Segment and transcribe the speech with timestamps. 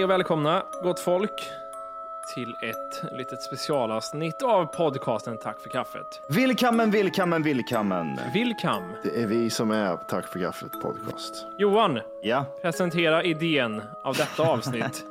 [0.00, 1.48] Hej och välkomna, gott folk,
[2.34, 6.22] till ett litet specialavsnitt av podcasten Tack för kaffet.
[6.28, 8.18] Willkommen, willkommen, willkommen.
[8.34, 11.46] Vilkam, Det är vi som är Tack för kaffet podcast.
[11.58, 15.04] Johan, Ja, presentera idén av detta avsnitt.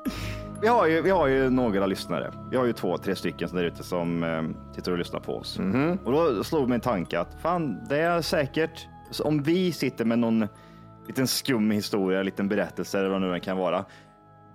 [0.60, 2.32] vi har, ju, vi har ju några lyssnare.
[2.50, 5.58] Vi har ju två, tre stycken där ute som eh, sitter och lyssnar på oss.
[6.04, 10.04] Och då slog mig en tanke att fan, det är säkert, så om vi sitter
[10.04, 10.48] med någon
[11.06, 13.84] liten skum historia, en liten berättelse eller vad nu den kan vara.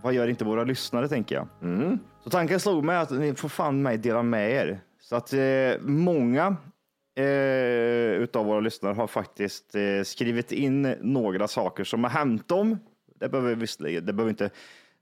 [0.08, 1.47] Vad gör inte våra lyssnare tänker jag.
[2.23, 4.80] Så tanken slog mig att ni får fan mig dela med er.
[5.02, 5.39] Så att eh,
[5.81, 6.55] många
[7.17, 7.25] eh,
[8.22, 12.77] utav våra lyssnare har faktiskt eh, skrivit in några saker som har hänt dem.
[13.19, 14.49] Det behöver visserligen, det behöver inte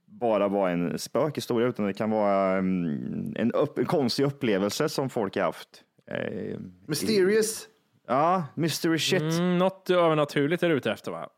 [0.06, 5.10] bara vara en spökhistoria, utan det kan vara mm, en, upp, en konstig upplevelse som
[5.10, 5.68] folk har haft.
[6.10, 7.68] Eh, Mysterious.
[8.08, 9.22] ja, mystery shit.
[9.38, 11.28] Mm, något övernaturligt är du ute efter va?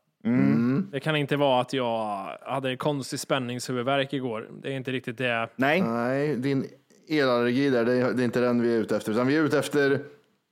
[0.91, 4.49] Det kan inte vara att jag hade konstig spänningshuvudvärk igår.
[4.63, 5.49] Det är inte riktigt det.
[5.55, 6.65] Nej, Nej, din
[7.09, 9.11] elallergi där, det är, det är inte den vi är ute efter.
[9.11, 9.91] Utan vi är ute efter,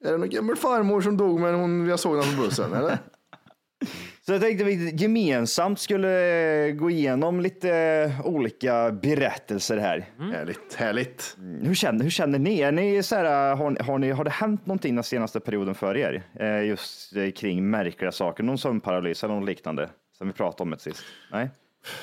[0.06, 2.98] är det någon gammal farmor som dog men hon, jag såg den på bussen, eller?
[4.26, 10.06] så jag tänkte vi gemensamt skulle gå igenom lite eh, olika berättelser här.
[10.34, 11.38] Härligt, härligt.
[11.62, 12.60] Hur känner, hur känner ni?
[12.62, 15.76] Är ni så här, har, ni- har, ni, har det hänt någonting den senaste perioden
[15.76, 16.24] för er?
[16.40, 20.74] Eh, just eh, kring märkliga saker, någon sömnparalys eller något liknande som vi pratade om
[20.74, 21.04] ett sist?
[21.32, 21.50] Nej?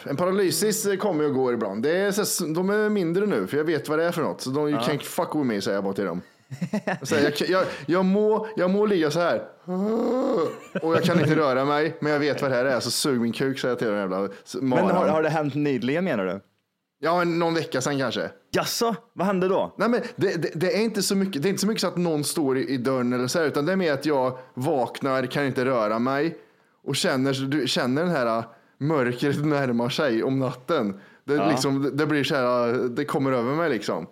[0.05, 1.83] En paralysis kommer och går ibland.
[1.83, 4.41] Det är, så, de är mindre nu, för jag vet vad det är för något.
[4.41, 6.21] Så de you can't fuck with me, säger jag bara till dem.
[7.03, 9.43] Så jag, jag, jag, må, jag må ligga så här.
[10.83, 12.81] Och jag kan inte röra mig, men jag vet vad det här är.
[12.81, 14.29] Så sug min kuk, säger jag till den jävla
[14.61, 14.91] Men maran.
[14.91, 16.41] har, har det hänt nyligen menar du?
[16.99, 18.31] Ja, någon vecka sedan kanske.
[18.51, 19.75] Jaså, vad hände då?
[19.79, 21.89] Nej, men det, det, det, är inte så mycket, det är inte så mycket så
[21.89, 24.39] att någon står i, i dörren eller så här, utan det är mer att jag
[24.55, 26.39] vaknar, kan inte röra mig
[26.85, 28.45] och känner, du känner den här äh,
[28.79, 31.01] mörkret närmar sig om natten.
[31.25, 34.07] Det, liksom, det, blir så här, äh, det kommer över mig liksom.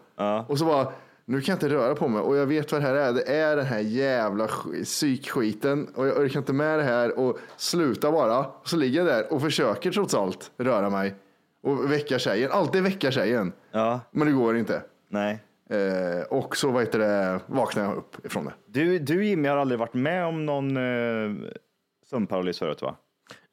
[0.49, 0.93] Och så bara,
[1.25, 3.13] nu kan jag inte röra på mig och jag vet vad det här är.
[3.13, 7.39] Det är den här jävla sk- psykskiten och jag orkar inte med det här och
[7.57, 8.39] sluta bara.
[8.39, 11.15] Och så ligger jag där och försöker trots allt röra mig
[11.63, 12.51] och väcka tjejen.
[12.53, 13.53] Alltid väcka tjejen.
[13.73, 14.83] Ja, Men det går inte.
[15.09, 15.39] nej.
[15.71, 18.53] Eh, och så vad heter det, vaknar jag upp ifrån det.
[18.67, 21.33] Du, du Jimmy har aldrig varit med om någon eh,
[22.13, 22.97] sömnparalys förut va?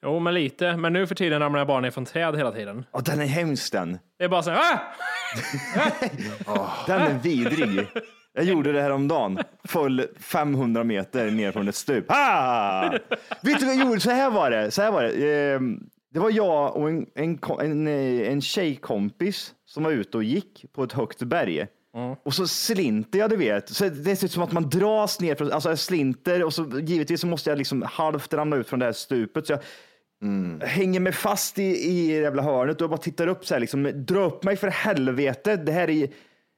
[0.04, 0.78] Jo, men lite.
[0.78, 2.86] Men nu för tiden ramlar jag bara ner från träd hela tiden.
[2.92, 4.00] Ja, den är hemsk den.
[4.18, 4.80] Det är bara så här,
[6.46, 6.86] ah!
[6.88, 7.88] Den är vidrig.
[8.34, 9.40] Jag gjorde det här om dagen.
[9.64, 12.06] Föll 500 meter ner från ett stup.
[12.08, 12.90] Ah!
[13.42, 14.00] Vet du vad jag gjorde?
[14.00, 14.72] Så här var det.
[14.72, 15.54] Så här var det.
[15.54, 15.80] Ehm,
[16.14, 20.84] det var jag och en, en, en, en tjejkompis som var ute och gick på
[20.84, 21.68] ett högt berg.
[22.24, 23.70] Och så slinter jag, du vet.
[23.70, 25.36] Så det ser ut som att man dras ner.
[25.36, 28.80] Från, alltså jag slinter och så givetvis så måste jag liksom halvt ramla ut från
[28.80, 29.48] det här stupet.
[29.48, 29.62] Så jag
[30.68, 33.62] hänger mig fast i, i det jävla hörnet och bara tittar upp så här.
[33.62, 35.56] Liksom, dra upp mig för helvete.
[35.56, 36.10] Det här är,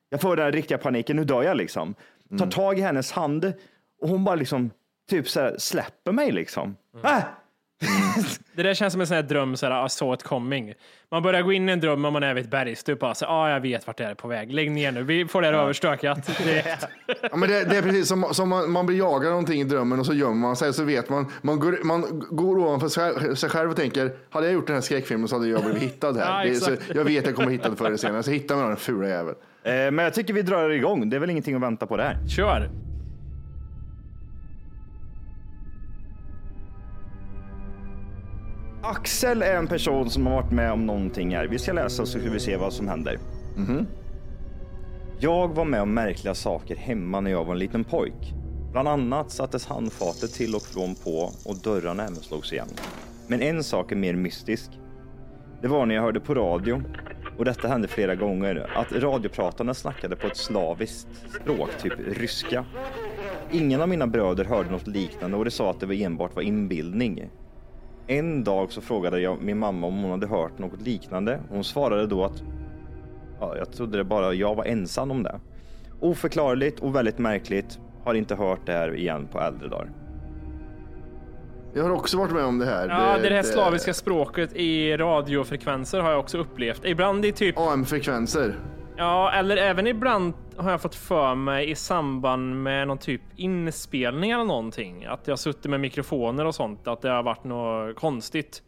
[0.10, 1.16] jag får den här riktiga paniken.
[1.16, 1.96] Nu dör jag liksom.
[2.40, 3.54] Tar tag i hennes hand
[4.02, 4.70] och hon bara liksom
[5.10, 6.76] typ så här, släpper mig liksom.
[7.04, 7.22] Ah!
[8.56, 10.74] Det där känns som en sån här dröm, så här, I saw it coming.
[11.12, 13.00] Man börjar gå in i en dröm om man är vid ett bergstup.
[13.00, 14.54] Bara, så, ah, jag vet vart det är på väg.
[14.54, 16.88] Lägg ner nu, vi får det här överstökat direkt.
[17.32, 20.00] Ja, men det, det är precis som, som man, man blir jagad någonting i drömmen
[20.00, 21.26] och så gömmer man sig så vet man.
[21.42, 24.82] Man går, man går ovanför sig, sig själv och tänker, hade jag gjort den här
[24.82, 26.46] skräckfilmen så hade jag blivit hittad Ja, här.
[26.46, 28.56] det, är så, jag vet att jag kommer hitta det förr eller senare, så hittar
[28.56, 29.38] man den fula jäveln.
[29.64, 31.10] Eh, men jag tycker vi drar igång.
[31.10, 32.18] Det är väl ingenting att vänta på där.
[32.36, 32.91] Kör!
[38.84, 41.48] Axel är en person som har varit med om någonting här.
[41.48, 43.18] Vi ska läsa så ska vi se vad som händer.
[45.20, 48.34] Jag var med om märkliga saker hemma när jag var en liten pojk.
[48.72, 52.68] Bland annat sattes handfatet till och från på och dörrarna även slogs igen.
[53.28, 54.72] Men en sak är mer mystisk.
[55.62, 56.84] Det var när jag hörde på radio,
[57.38, 61.08] och detta hände flera gånger, att radiopratarna snackade på ett slaviskt
[61.42, 62.66] språk, typ ryska.
[63.52, 66.42] Ingen av mina bröder hörde något liknande och det sa att det var enbart var
[66.42, 67.30] inbildning.
[68.08, 71.40] En dag så frågade jag min mamma om hon hade hört något liknande.
[71.50, 72.44] Hon svarade då att
[73.40, 75.40] ja, jag trodde det bara jag var ensam om det.
[76.00, 77.80] Oförklarligt och väldigt märkligt.
[78.04, 79.90] Har inte hört det här igen på äldre dagar.
[81.74, 82.90] Jag har också varit med om det här.
[82.90, 86.86] Ja, det, det här slaviska språket i radiofrekvenser har jag också upplevt.
[86.86, 88.56] Ibland i typ, AM-frekvenser.
[89.02, 94.32] Ja, eller även ibland har jag fått för mig i samband med någon typ inspelning
[94.32, 95.06] eller någonting.
[95.06, 98.62] Att jag suttit med mikrofoner och sånt, att det har varit något konstigt.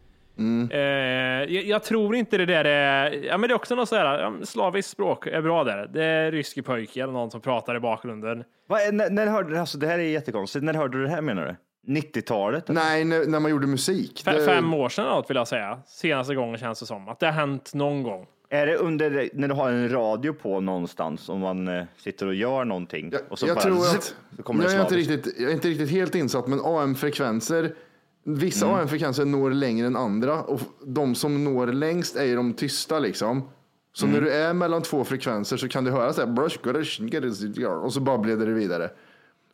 [0.70, 4.18] Eh, jag, jag tror inte det där är, ja men det är också något sådär,
[4.20, 5.86] ja, slaviskt språk är bra där.
[5.92, 8.44] Det är ryske pojke eller någon som pratar i bakgrunden.
[8.68, 10.64] Vad är- när, när hörde du, alltså det här är jättekonstigt.
[10.64, 11.56] När hörde du det här menar du?
[11.92, 12.68] 90-talet?
[12.68, 14.22] Nej, när, när man gjorde musik.
[14.26, 15.78] F- Det- Fem år sedan något vill jag säga.
[15.86, 17.08] Senaste gången känns det som.
[17.08, 18.26] Att det har hänt någon gång.
[18.54, 22.34] Är det under när du har en radio på någonstans om man eh, sitter och
[22.34, 23.10] gör någonting?
[23.12, 24.14] Jag, och så jag bara, tror att,
[24.48, 27.74] jag, är inte riktigt, jag är inte riktigt helt insatt, men AM-frekvenser,
[28.24, 28.78] vissa Mm.
[28.78, 33.42] AM-frekvenser når längre än andra och de som når längst är ju de tysta liksom.
[33.92, 34.14] Så Mm.
[34.14, 38.36] när du är mellan två frekvenser så kan du höra så här, och så babblar
[38.36, 38.90] det vidare.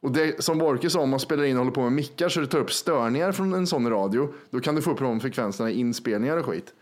[0.00, 2.40] Och det som Borke sa, om man spelar in och håller på med mickar så
[2.40, 5.70] det tar upp störningar från en sån radio, då kan du få upp de frekvenserna
[5.70, 6.74] i inspelningar och skit.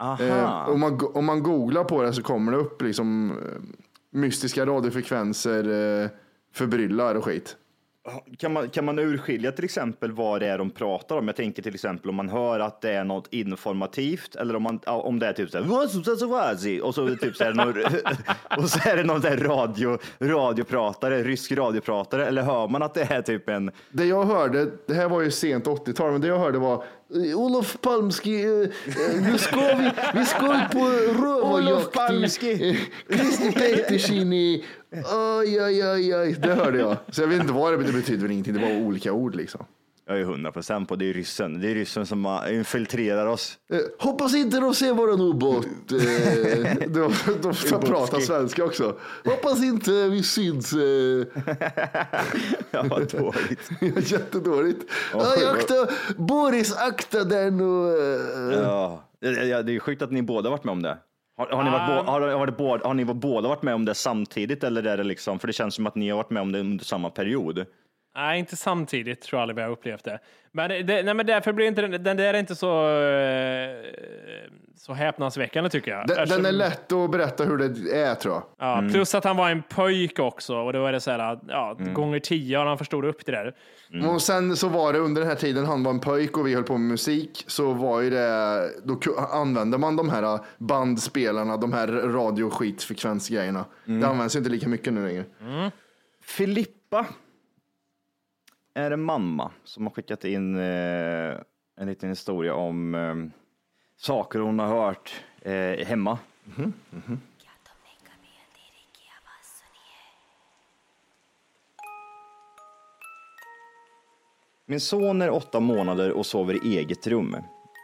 [0.00, 3.36] Eh, om, man, om man googlar på det så kommer det upp liksom eh,
[4.10, 5.64] mystiska radiofrekvenser,
[6.02, 6.08] eh,
[6.54, 7.56] förbryllar och skit.
[8.38, 11.26] Kan man, kan man urskilja till exempel vad det är de pratar om?
[11.26, 14.80] Jag tänker till exempel om man hör att det är något informativt eller om, man,
[14.86, 17.74] om det är typ så här och så typ så är det någon,
[18.62, 23.02] och så är det någon där radio, radiopratare, rysk radiopratare eller hör man att det
[23.02, 26.38] är typ en Det jag hörde, det här var ju sent 80-tal, men det jag
[26.38, 26.84] hörde var
[27.34, 29.90] Olof Palmski, eh, eh, nu ska vi,
[30.48, 30.86] ut på
[31.22, 31.70] rövarjakt.
[31.70, 32.70] Olof Palmski.
[32.70, 32.76] Eh,
[33.16, 34.32] Christer Pettersson
[35.38, 36.36] oj, oj, oj, oj.
[36.42, 36.96] Det hörde jag.
[37.10, 39.64] Så jag vet inte vad det betyder, det betyder ingenting, det var olika ord liksom.
[40.10, 41.60] Jag är hundra procent på det är ryssen.
[41.60, 43.58] Det är ryssen som infiltrerar oss.
[43.72, 45.66] Eh, hoppas inte de ser våran ubåt.
[45.66, 48.96] Eh, de, de, de pratar svenska också.
[49.24, 50.72] Hoppas inte vi syns.
[50.72, 50.78] Eh,
[52.70, 53.70] Ja, vad dåligt.
[54.12, 54.84] jättedåligt.
[55.12, 55.74] Ja, akta,
[56.16, 58.54] Boris, akta där nu.
[58.54, 58.60] eh.
[58.62, 59.04] Ja.
[59.20, 59.28] Det
[59.74, 60.98] är sjukt att ni båda varit med om det.
[61.36, 62.02] Har, har, ni varit Ah.
[62.02, 65.04] bo, har, har, båda, har ni båda varit med om det samtidigt eller är det
[65.04, 67.64] liksom, för det känns som att ni har varit med om det under samma period.
[68.14, 70.18] Nej, inte samtidigt tror jag aldrig vi har upplevt det.
[70.52, 73.70] Men, det, nej, men därför blir inte den, den där är inte så, eh,
[74.76, 76.06] så häpnadsväckande tycker jag.
[76.06, 78.42] Den, den är Eftersom- lätt att berätta hur det är tror jag.
[78.58, 81.76] Ja, Plus att han var en pojk också och då är det så här, ja,
[81.78, 83.54] gånger tio har han förstod upp det där.
[84.08, 86.54] Och sen så var det under den här tiden han var en pojk och vi
[86.54, 88.98] höll på med musik så var ju det, då
[89.32, 93.64] använde man de här bandspelarna, de här radioskitfrekvensgrejerna.
[93.84, 95.24] Det används ju inte lika mycket nu längre.
[96.22, 97.06] Filippa
[98.74, 101.36] är en mamma som har skickat in eh,
[101.76, 103.14] en liten historia om eh,
[103.96, 106.18] saker hon har hört eh, hemma.
[114.66, 117.36] Min son är åtta månader och sover i eget rum.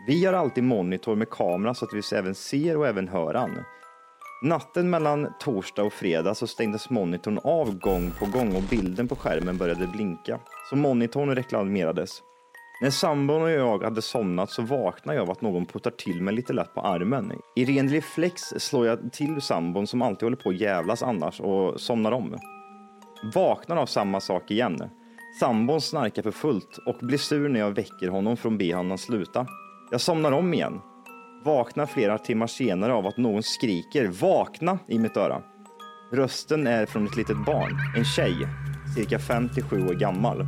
[0.07, 3.65] Vi har alltid monitor med kamera så att vi även ser och även hör han.
[4.43, 9.17] Natten mellan torsdag och fredag så stängdes monitorn av gång på gång och bilden på
[9.17, 10.41] skärmen började blinka.
[10.71, 12.23] Så monitorn reklamerades.
[12.81, 16.35] När sambon och jag hade somnat så vaknade jag av att någon puttar till mig
[16.35, 17.33] lite lätt på armen.
[17.57, 21.81] I ren reflex slår jag till sambon som alltid håller på att jävlas annars och
[21.81, 22.39] somnar om.
[23.35, 24.91] Vaknar av samma sak igen.
[25.41, 29.47] Sambon snarkar för fullt och blir sur när jag väcker honom från be honom sluta.
[29.91, 30.81] Jag somnar om igen.
[31.45, 35.43] Vaknar flera timmar senare av att någon skriker vakna i mitt öra.
[36.13, 38.49] Rösten är från ett litet barn, en tjej,
[38.95, 40.47] cirka 57 år gammal.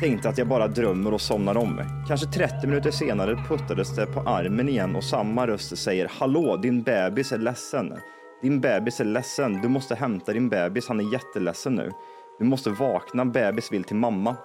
[0.00, 1.82] Tänkte att jag bara drömmer och somnar om.
[2.08, 6.82] Kanske 30 minuter senare puttades det på armen igen och samma röst säger Hallå, din
[6.82, 7.92] bebis är ledsen.
[8.42, 9.60] Din bebis är ledsen.
[9.62, 10.88] Du måste hämta din bebis.
[10.88, 11.90] Han är jätteledsen nu.
[12.38, 13.24] Du måste vakna.
[13.24, 14.36] Bebis vill till mamma.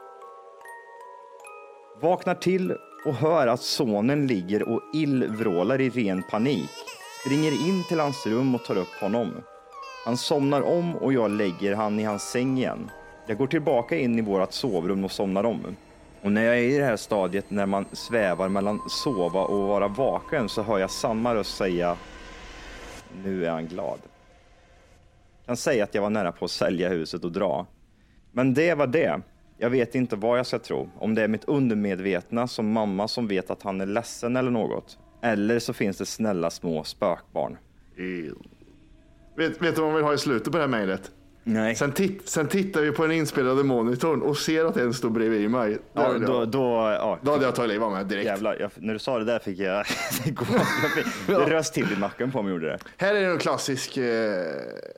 [2.01, 6.69] Vaknar till och hör att sonen ligger och illvrålar i ren panik.
[7.25, 9.31] Springer in till hans rum och tar upp honom.
[10.05, 12.89] Han somnar om och jag lägger han i hans säng igen.
[13.27, 15.75] Jag går tillbaka in i vårt sovrum och somnar om.
[16.21, 19.87] Och när jag är i det här stadiet när man svävar mellan sova och vara
[19.87, 21.97] vaken så hör jag samma röst säga
[23.23, 23.99] Nu är han glad.
[25.37, 27.65] Jag kan säga att jag var nära på att sälja huset och dra.
[28.31, 29.21] Men det var det.
[29.57, 30.89] Jag vet inte vad jag ska tro.
[30.99, 34.97] Om det är mitt undermedvetna som mamma som vet att han är ledsen eller något.
[35.21, 37.57] Eller så finns det snälla små spökbarn.
[39.35, 41.11] Vet, vet du vad man vill ha i slutet på det här mejlet?
[41.47, 41.75] Nej.
[41.75, 45.49] Sen, titt, sen tittar vi på den inspelade monitorn och ser att en står bredvid
[45.51, 45.77] mig.
[45.93, 46.45] Ja, då, ha.
[46.45, 46.59] då,
[46.99, 47.19] ja.
[47.21, 48.25] Då hade jag tagit livet av mig direkt.
[48.25, 49.85] Jävlar, jag, när du sa det där fick jag...
[51.27, 52.77] det röst till i nacken på mig gjorde det.
[52.97, 54.03] Här är en klassisk, eh,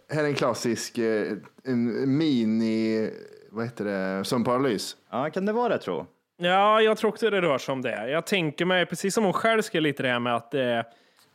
[0.09, 1.31] här är en klassisk eh,
[1.63, 3.11] en mini,
[3.51, 4.95] vad heter det, sömnparalys.
[5.11, 6.05] Ja, kan det vara det tro?
[6.37, 8.09] Ja, jag tror också det rör sig om det.
[8.09, 10.85] Jag tänker mig, precis som hon själv skrev lite det här med att det,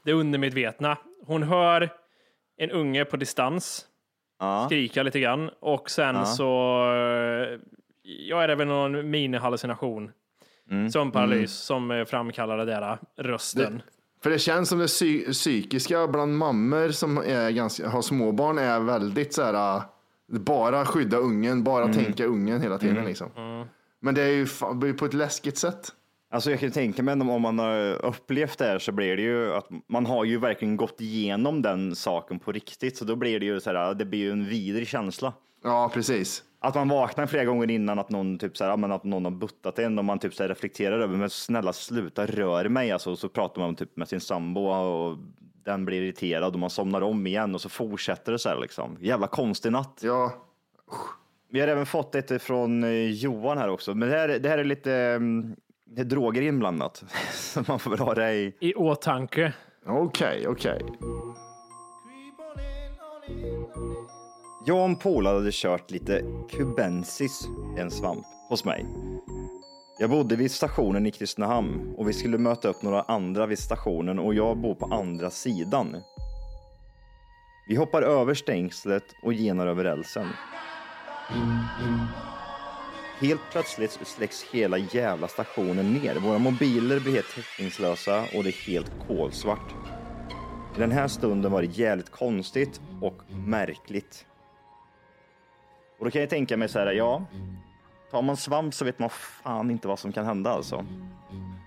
[0.04, 0.98] det är undermedvetna.
[1.26, 1.90] Hon hör
[2.56, 3.86] en unge på distans
[4.42, 4.66] Ja.
[4.66, 6.44] skrika lite grann och sen så
[6.92, 7.58] eh,
[8.02, 10.10] ja, är det väl någon minihallucination.
[10.70, 10.90] Mm.
[10.90, 13.82] Sömnparalys som eh, framkallar det där rösten.
[14.22, 18.80] För det känns som det psy- psykiska bland mammor som är ganska, har småbarn är
[18.80, 19.82] väldigt så här,
[20.28, 21.96] bara skydda ungen, bara Mm.
[21.96, 23.30] tänka ungen hela tiden liksom.
[24.00, 24.46] Men det är ju
[24.80, 25.88] det på ett läskigt sätt.
[26.32, 29.54] Alltså jag kan tänka mig om- man har upplevt det här så blir det ju
[29.54, 32.96] att man har ju verkligen gått igenom den saken på riktigt.
[32.96, 35.32] Så då blir det ju så här, det blir ju en vidrig känsla.
[35.62, 36.42] Ja, precis.
[36.60, 39.32] Att man vaknar flera gånger innan att någon, typ så här, men att någon har
[39.32, 42.90] buttat en och man typ så här reflekterar över, men snälla sluta rör mig.
[42.92, 45.18] Alltså, och så pratar man typ med sin sambo och
[45.64, 48.96] den blir irriterad och man somnar om igen och så fortsätter det så här liksom.
[49.00, 50.00] Jävla konstig natt.
[50.02, 50.32] Ja,
[51.50, 54.58] Vi har även fått ett från eh, Johan här också, men det här, det här
[54.58, 55.56] är lite mm,
[55.94, 57.04] det är droger inblandat.
[57.32, 58.54] Så man får väl ha det i...
[58.60, 59.52] I åtanke.
[59.86, 60.82] okej, okej.
[64.66, 68.86] Jag och en polare hade kört lite kubensis, en svamp, hos mig.
[69.98, 74.18] Jag bodde vid stationen i Kristinehamn och vi skulle möta upp några andra vid stationen
[74.18, 75.96] och jag bor på andra sidan.
[77.68, 80.26] Vi hoppar över stängslet och genar över rälsen.
[83.22, 86.14] Helt plötsligt släcks hela jävla stationen ner.
[86.14, 89.74] Våra mobiler blir helt täckningslösa och det är helt kolsvart.
[90.76, 94.26] I den här stunden var det jävligt konstigt och märkligt.
[95.98, 97.26] Och då kan jag tänka mig så här, ja,
[98.10, 100.86] tar man svamp så vet man fan inte vad som kan hända alltså.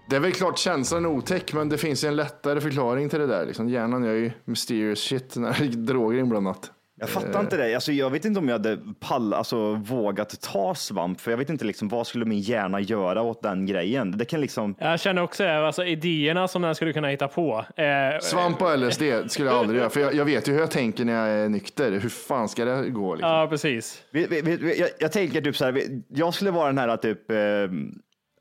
[0.10, 3.20] Det är väl klart känslan är otäck, men det finns ju en lättare förklaring till
[3.20, 3.46] det där.
[3.46, 6.72] Liksom, hjärnan gör ju mysterious shit när det är droger inblandat.
[7.00, 7.76] Jag fattar inte det.
[7.76, 11.50] Alltså, jag vet inte om jag hade pall, alltså, vågat ta svamp, för jag vet
[11.50, 14.18] inte liksom, vad skulle min hjärna göra åt den grejen.
[14.18, 17.66] Det kan liksom, Jag känner också eh, alltså, idéerna som den skulle kunna hitta på.
[17.78, 17.86] Eh,
[18.22, 21.06] Svamp och LSD skulle jag aldrig göra, för jag, jag vet ju hur jag tänker
[21.06, 21.92] när jag är nykter.
[21.92, 23.16] Hur fan ska det gå?
[23.16, 23.30] Liksom?
[23.32, 24.02] Ja, precis.
[24.12, 26.98] vi, vi, vi, jag, jag tänker typ så här, vi- jag skulle vara den här
[26.98, 27.38] typ, eh,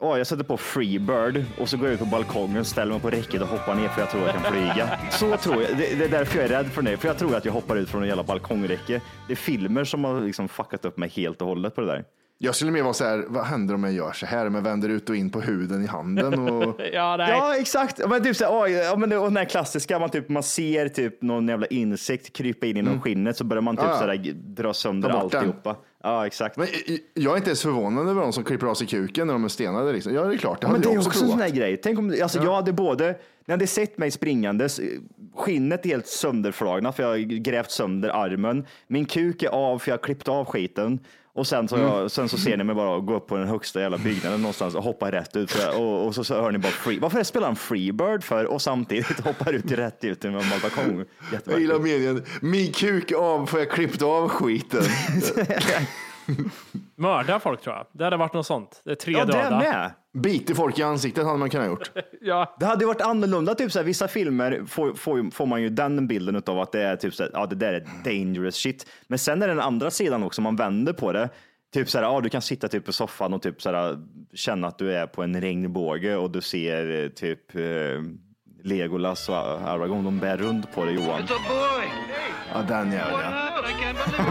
[0.04, 3.10] åh, jag sätter på Freebird och så går jag ut på balkongen, ställer mig på
[3.10, 4.90] räcket och hoppar ner för jag tror jag kan flyga.
[5.10, 5.76] Så tror jag.
[5.78, 6.96] Det, det är därför jag är rädd för det.
[6.96, 9.00] För jag tror att jag hoppar ut från en jävla balkongräcke.
[9.26, 12.04] Det är filmer som har liksom fuckat upp mig helt och hållet på det där.
[12.38, 14.48] Jag skulle mer vara så här, vad händer om jag gör så här?
[14.48, 16.80] Men vänder ut och in på huden i handen och...
[16.92, 17.30] Ja, nej.
[17.30, 18.08] Ja, exakt.
[18.08, 20.88] Men typ så här, ja, men det, och den här klassiska, man, typ, man ser
[20.88, 24.32] typ någon jävla insekt krypa in genom skinnet så börjar man typ Ja, så där,
[24.34, 25.54] dra sönder bort den.
[26.04, 26.56] Ja, exakt.
[26.56, 26.66] Men
[27.14, 29.48] jag är inte ens förvånad över de som klipper av sig kuken när de är
[29.48, 29.92] stenade.
[29.92, 30.14] Liksom.
[30.14, 31.76] Ja, det är klart, det Men hade det är också också en sån här grej.
[31.76, 34.80] Tänk om, alltså jag hade både, när jag hade sett mig springandes,
[35.36, 38.66] skinnet är helt sönderflagna för jag har grävt sönder armen.
[38.86, 40.98] Min kuk är av för jag har klippt av skiten.
[41.34, 43.80] Och sen så, jag, sen så ser ni mig bara gå upp på den högsta
[43.80, 45.54] jävla byggnaden någonstans och hoppa rätt ut.
[45.76, 46.98] Och, och så, så hör ni bara free.
[46.98, 51.04] Varför spelar han Freebird för och samtidigt hoppar ut rätt ut i en balkong?
[51.46, 54.82] Jag gillar meningen, min kuk av för jag klippt av skiten.
[56.96, 57.86] Mörda folk tror jag.
[57.92, 58.82] Det hade varit något sånt.
[58.84, 59.58] Det är tre Ja, det döda.
[59.58, 59.90] med.
[60.12, 61.90] Biter folk i ansiktet hade man kunnat gjort.
[62.20, 62.56] Ja.
[62.60, 65.68] Det hade ju varit annorlunda, typ så här, vissa filmer får, får, får man ju
[65.68, 68.86] den bilden av att det är typ så här, ja det där är dangerous shit.
[69.06, 71.28] Men sen är det den andra sidan också, man vänder på det.
[71.74, 73.98] Typ så här, ja du kan sitta typ på soffan och typ så här,
[74.34, 77.62] känna att du är på en regnbåge och du ser eh, typ eh,
[78.62, 81.20] Legolas och Aragorn, de bär runt på dig Johan.
[82.54, 83.04] Ja, den ja.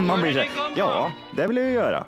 [0.00, 2.04] Man blir så här, ja det vill jag ju göra.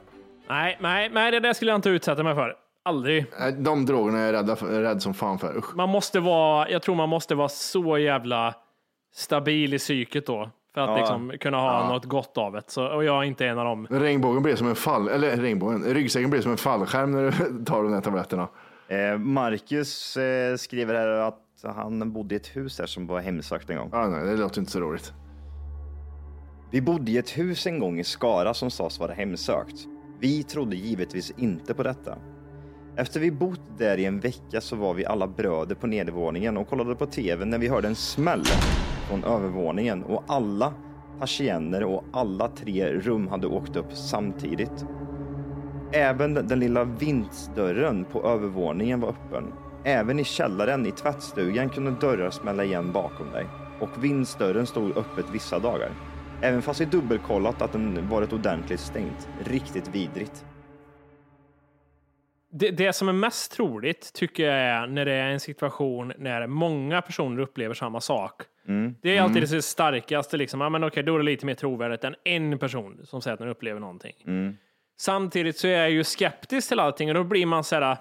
[0.49, 2.55] Nej, nej, nej, det där skulle jag inte utsätta mig för.
[2.83, 3.27] Aldrig.
[3.59, 5.57] De drogerna är jag rädda för, rädd som fan för.
[5.57, 5.77] Usch.
[5.77, 8.55] Man måste vara, jag tror man måste vara så jävla
[9.15, 10.51] stabil i psyket då.
[10.75, 10.97] För att Ja.
[10.99, 12.63] liksom kunna ha något gott av det.
[12.67, 13.87] Så, och jag är inte en av dem.
[13.91, 17.83] Regnbågen blir som en fall, eller regnbågen, ryggsäcken blir som en fallskärm när du tar
[17.83, 18.49] de där tabletterna.
[18.89, 21.41] Eh, Marcus eh, skriver här att
[21.77, 23.89] han bodde i ett hus här som var hemsökt en gång.
[23.93, 25.13] Ja, nej, det låter inte så roligt.
[26.71, 29.77] Vi bodde i ett hus en gång i Skara som sades vara hemsökt.
[30.21, 32.19] Vi trodde givetvis inte på detta.
[32.97, 36.69] Efter vi bott där i en vecka så var vi alla bröder på nedervåningen och
[36.69, 38.45] kollade på TV när vi hörde en smäll
[39.09, 40.75] från övervåningen och alla
[41.21, 44.85] persienner och alla tre rum hade åkt upp samtidigt.
[45.93, 49.53] Även den lilla vindsdörren på övervåningen var öppen.
[49.85, 53.47] Även i källaren i tvättstugan kunde dörrar smälla igen bakom dig
[53.81, 55.91] och vindsdörren stod öppet vissa dagar.
[56.43, 59.29] Även fast vi dubbelkollat att den varit ordentligt stängt.
[59.45, 60.45] Riktigt vidrigt.
[62.53, 66.47] Det, det som är mest troligt tycker jag är när det är en situation när
[66.47, 68.43] många personer upplever samma sak.
[69.03, 70.61] Det är alltid det starkaste, liksom.
[70.61, 73.39] ja, men okej, då är det lite mer trovärdigt än en person som säger att
[73.41, 74.15] den upplever någonting.
[74.99, 77.97] Samtidigt så är jag ju skeptisk till allting och då blir man så här,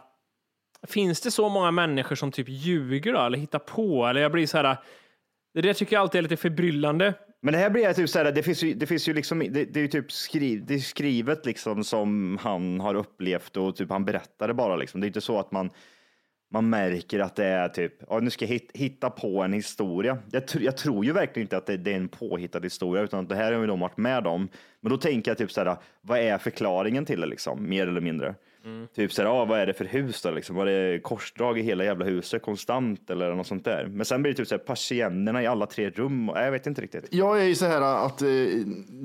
[0.87, 4.05] finns det så många människor som typ ljuger då, eller hittar på?
[4.05, 4.77] Eller jag blir så här,
[5.53, 7.13] det där tycker jag alltid är lite förbryllande.
[7.45, 9.49] Men det här blir typ så här, det finns ju, det finns ju liksom, det,
[9.49, 13.89] det är ju typ skriv, det är skrivet liksom som han har upplevt och typ
[13.89, 15.01] han berättar det bara liksom.
[15.01, 15.69] Det är inte så att man,
[16.51, 20.17] man märker att det är typ, ja, nu ska jag hitta på en historia.
[20.31, 23.19] Jag, tr- jag tror ju verkligen inte att det, det är en påhittad historia, utan
[23.19, 24.49] att det här har ju de varit med om.
[24.79, 28.01] Men då tänker jag typ så här, vad är förklaringen till det liksom, mer eller
[28.01, 28.35] mindre?
[28.95, 30.55] Typ så här, ja, vad är det för hus då liksom?
[30.55, 33.87] Var det korsdrag i hela jävla huset konstant eller något sånt där?
[33.91, 36.29] Men sen blir det typ så här, persiennerna i alla tre rum.
[36.29, 37.07] och- Jag vet inte riktigt.
[37.11, 38.27] Jag är ju så här att eh,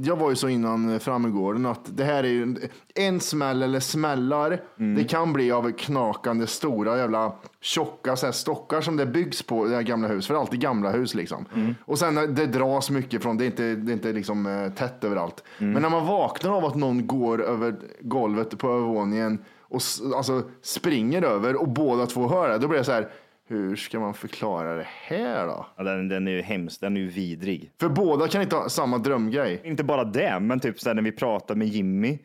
[0.04, 2.58] jag var ju så innan Frammegården att det här är ju en,
[2.94, 4.60] en smäll eller smällar.
[4.96, 9.64] Det kan bli av knakande stora jävla tjocka så här, stockar som det byggs på
[9.66, 10.26] det här gamla huset.
[10.26, 11.44] För det är alltid gamla hus liksom.
[11.84, 15.04] Och sen det dras mycket från, det är inte, det är inte liksom eh, tätt
[15.04, 15.44] överallt.
[15.58, 19.38] Men när man vaknar av att någon går över golvet på övervåningen
[19.70, 19.80] och
[20.16, 23.08] alltså, springer över och båda två hör det, då blir det så här.
[23.48, 25.66] Hur ska man förklara det här då?
[25.76, 27.72] Ja, den, den är ju hemsk, den är ju vidrig.
[27.80, 29.60] För båda kan inte ha samma drömgrej.
[29.64, 32.18] Inte bara det, men typ så här när vi pratar med Jimmy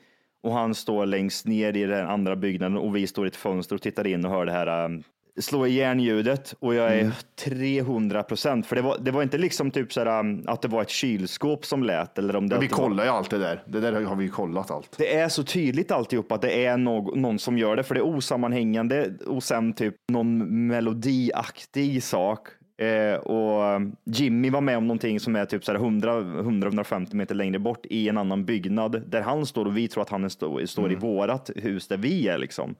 [0.43, 3.75] och han står längst ner i den andra byggnaden och vi står i ett fönster
[3.75, 5.03] och tittar in och hör det här um,
[5.39, 7.11] slå igen ljudet och jag är
[7.49, 8.65] 300 procent.
[8.67, 10.89] För det var, det var inte liksom typ så här, um, att det var ett
[10.89, 13.63] kylskåp som lät eller om det, vi var- kollar ju allt det där.
[13.67, 14.95] Det där har vi kollat allt.
[14.97, 17.99] det är så tydligt alltihop att det är någon, någon som gör det, för det
[18.01, 22.47] är osammanhängande och sen typ någon melodiaktig sak.
[22.77, 27.35] Eh, och Jimmy var med om någonting som är typ så här 100 100-150 meter
[27.35, 30.29] längre bort i en annan byggnad där han står och vi tror att han är
[30.29, 32.75] stå, står i vårat hus där vi är liksom.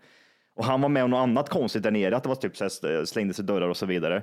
[0.56, 2.64] Och han var med om något annat konstigt där nere, att det var typ så
[2.64, 4.22] här, slängdes i dörrar och så vidare.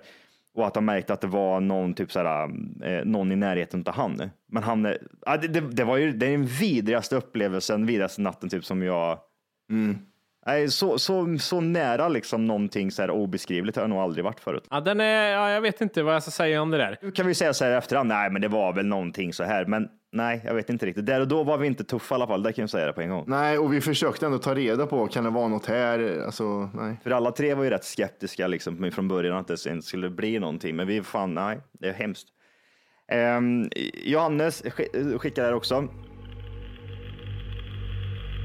[0.55, 2.51] Och att han märkte att det var någon, typ så här,
[2.85, 4.31] eh, någon i närheten av han.
[4.49, 4.95] Men han,
[5.27, 8.83] ja, det, det, det var ju det är den vidrigaste upplevelsen, vidrigaste natten typ som
[8.83, 9.18] jag
[10.47, 14.40] Nej, så, så, så nära liksom någonting så här obeskrivligt har jag nog aldrig varit
[14.40, 14.66] förut.
[14.71, 16.99] Ja, den är, ja, jag vet inte vad jag ska säga om det där.
[17.03, 19.64] Nu kan vi säga så här efterhand, nej men det var väl någonting så här,
[19.64, 21.07] men nej, jag vet inte riktigt.
[21.07, 22.92] Där och då var vi inte tuffa i alla fall, där kan jag säga det
[22.92, 23.25] på en gång.
[23.27, 26.22] Nej, och vi försökte ändå ta reda på, kan det vara något här?
[26.27, 26.96] Alltså, nej.
[27.03, 30.38] För alla tre var ju rätt skeptiska liksom från början att det inte skulle bli
[30.38, 32.29] någonting, men vi fan, nej, det är hemskt.
[33.09, 33.68] Ehm,
[34.05, 35.88] Johannes sk- skickar här också.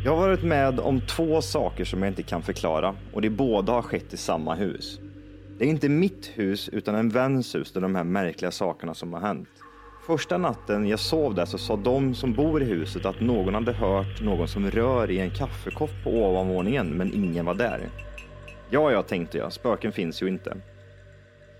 [0.06, 3.73] Jag har varit med om två saker som jag inte kan förklara och det båda
[3.73, 4.99] har skett i samma hus.
[5.60, 9.13] Det är inte mitt hus utan en väns hus där de här märkliga sakerna som
[9.13, 9.49] har hänt.
[10.07, 13.73] Första natten jag sov där så sa de som bor i huset att någon hade
[13.73, 17.89] hört någon som rör i en kaffekopp på ovanvåningen men ingen var där.
[18.69, 20.57] Ja, ja, tänkte jag, spöken finns ju inte.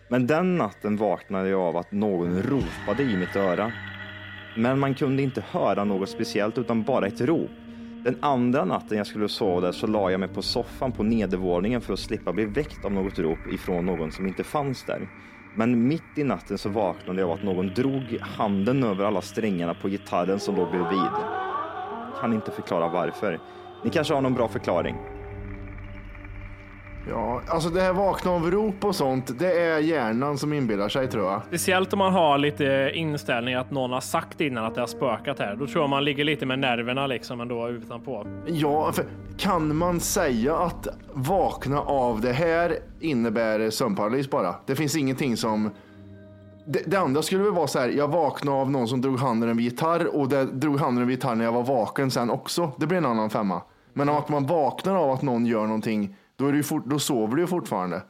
[0.08, 3.72] Men den natten vaknade jag av att någon ropade i mitt öra.
[4.58, 7.52] Men man kunde inte höra något speciellt utan bara ett rop.
[8.04, 11.82] Den andra natten jag skulle sova där så la jag mig på soffan på nedervåningen
[11.82, 15.08] för att slippa bli väckt av något rop ifrån någon som inte fanns där.
[15.58, 19.74] Men mitt i natten så vaknade jag av att någon drog handen över alla strängarna
[19.74, 21.12] på gitarren som låg bredvid.
[22.22, 23.40] Kan inte förklara varför.
[23.84, 24.96] Ni kanske har någon bra förklaring?
[27.10, 31.08] Ja, alltså det här vakna av rop och sånt, det är hjärnan som inbillar sig
[31.08, 31.42] tror jag.
[31.48, 35.40] Speciellt om man har lite inställning att någon har sagt innan att det har spökat
[35.40, 35.56] här.
[35.56, 38.28] Då tror jag man ligger lite med nerverna liksom ändå utanpå.
[38.46, 39.06] Ja, för
[39.38, 44.56] kan man säga att vakna av det här innebär sömnparalys bara?
[44.66, 45.70] Det finns ingenting som...
[46.66, 49.50] Det, det andra skulle väl vara så här, jag vaknade av någon som drog handen
[49.50, 52.72] över gitarr och det drog handen över gitarr när jag var vaken sen också.
[52.78, 53.62] Det blir en annan femma.
[53.94, 57.00] Men att man vaknar av att någon gör någonting, då, är det ju fort, då
[57.00, 58.02] sover du ju fortfarande.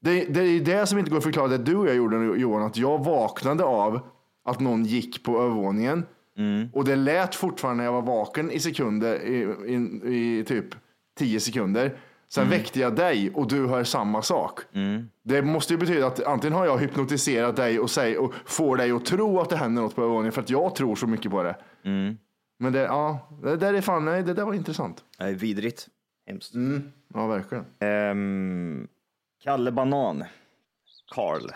[0.00, 2.62] Det, det är det som inte går att förklara det du och jag gjorde Johan,
[2.62, 4.00] att jag vaknade av
[4.44, 6.06] att någon gick på övervåningen
[6.72, 10.66] och det lät fortfarande när jag var vaken i sekunder, i, i, i typ
[11.18, 11.96] 10 sekunder.
[12.28, 14.60] Sen väckte jag dig och du hör samma sak.
[15.24, 18.90] Det måste ju betyda att antingen har jag hypnotiserat dig och, säg, och får dig
[18.92, 21.42] att tro att det händer något på övervåningen för att jag tror så mycket på
[21.42, 21.56] det.
[22.58, 25.04] Men det, ja, det där är fan, nej, det där var intressant.
[25.20, 25.88] Nej, vidrigt.
[26.26, 26.54] Hemskt.
[27.14, 27.64] Ja, verkligen.
[27.80, 28.88] Ehm,
[29.44, 30.24] Kalle Banan.
[31.14, 31.50] Karl.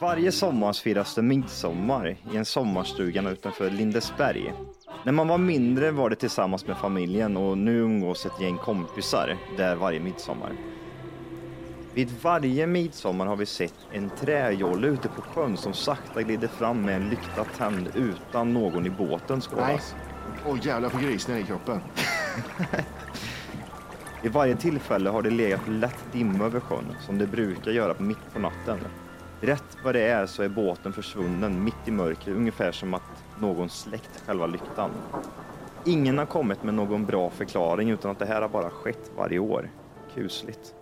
[0.00, 4.52] Varje sommar firas det midsommar i en sommarstuga utanför Lindesberg.
[5.04, 9.36] När man var mindre var det tillsammans med familjen och nu umgås ett gäng kompisar
[9.56, 10.52] där varje midsommar.
[11.94, 16.82] Vid varje midsommar har vi sett en träjolle ute på sjön som sakta glider fram
[16.82, 19.94] med en lykta tänd utan någon i båten skådas.
[20.46, 21.80] Åh jävlar, jag får grisen i kroppen.
[24.22, 28.32] Vid varje tillfälle har det legat lätt dimma över sjön som det brukar göra mitt
[28.32, 28.78] på natten.
[29.40, 33.68] Rätt vad det är så är båten försvunnen mitt i mörkret, ungefär som att någon
[33.68, 34.90] släckt själva lyktan.
[35.84, 39.38] Ingen har kommit med någon bra förklaring utan att det här har bara skett varje
[39.38, 39.70] år.
[40.14, 40.74] Kusligt.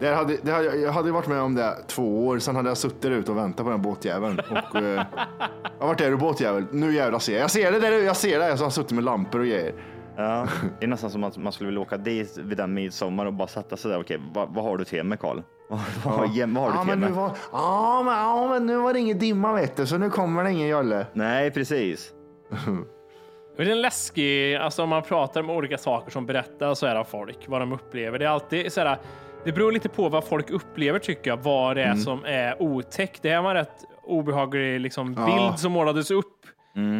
[0.00, 2.76] Det hade, det hade, jag hade varit med om det två år, sen hade jag
[2.76, 4.40] suttit där ute och väntat på den båtjäveln.
[4.50, 5.04] Och, eh,
[5.80, 7.42] jag vart där du båtjävel, nu jävlar ser jag.
[7.42, 8.48] Jag ser det där, jag ser det.
[8.48, 9.74] Jag har suttit med lampor och grejer.
[10.16, 10.46] Ja,
[10.78, 13.48] det är nästan som att man skulle vilja åka dit vid den midsommar och bara
[13.48, 14.00] sätta sig där.
[14.00, 15.40] Okej, vad, vad har du till mig Karl?
[15.68, 17.10] Vad, vad, har- vad har du Ja till mig?
[17.12, 20.44] var, ja, men, ja, men nu var det ingen dimma vet du, så nu kommer
[20.44, 21.06] det ingen jolle.
[21.12, 22.12] Nej, precis.
[22.66, 26.86] Men Det är en läskig, alltså om man pratar om olika saker som berättas så
[26.86, 28.18] är det folk, vad de upplever.
[28.18, 28.98] Det är alltid så här,
[29.44, 33.22] det beror lite på vad folk upplever tycker jag, vad det är som är otäckt.
[33.22, 36.26] Det här var en rätt obehaglig liksom, bild som målades upp.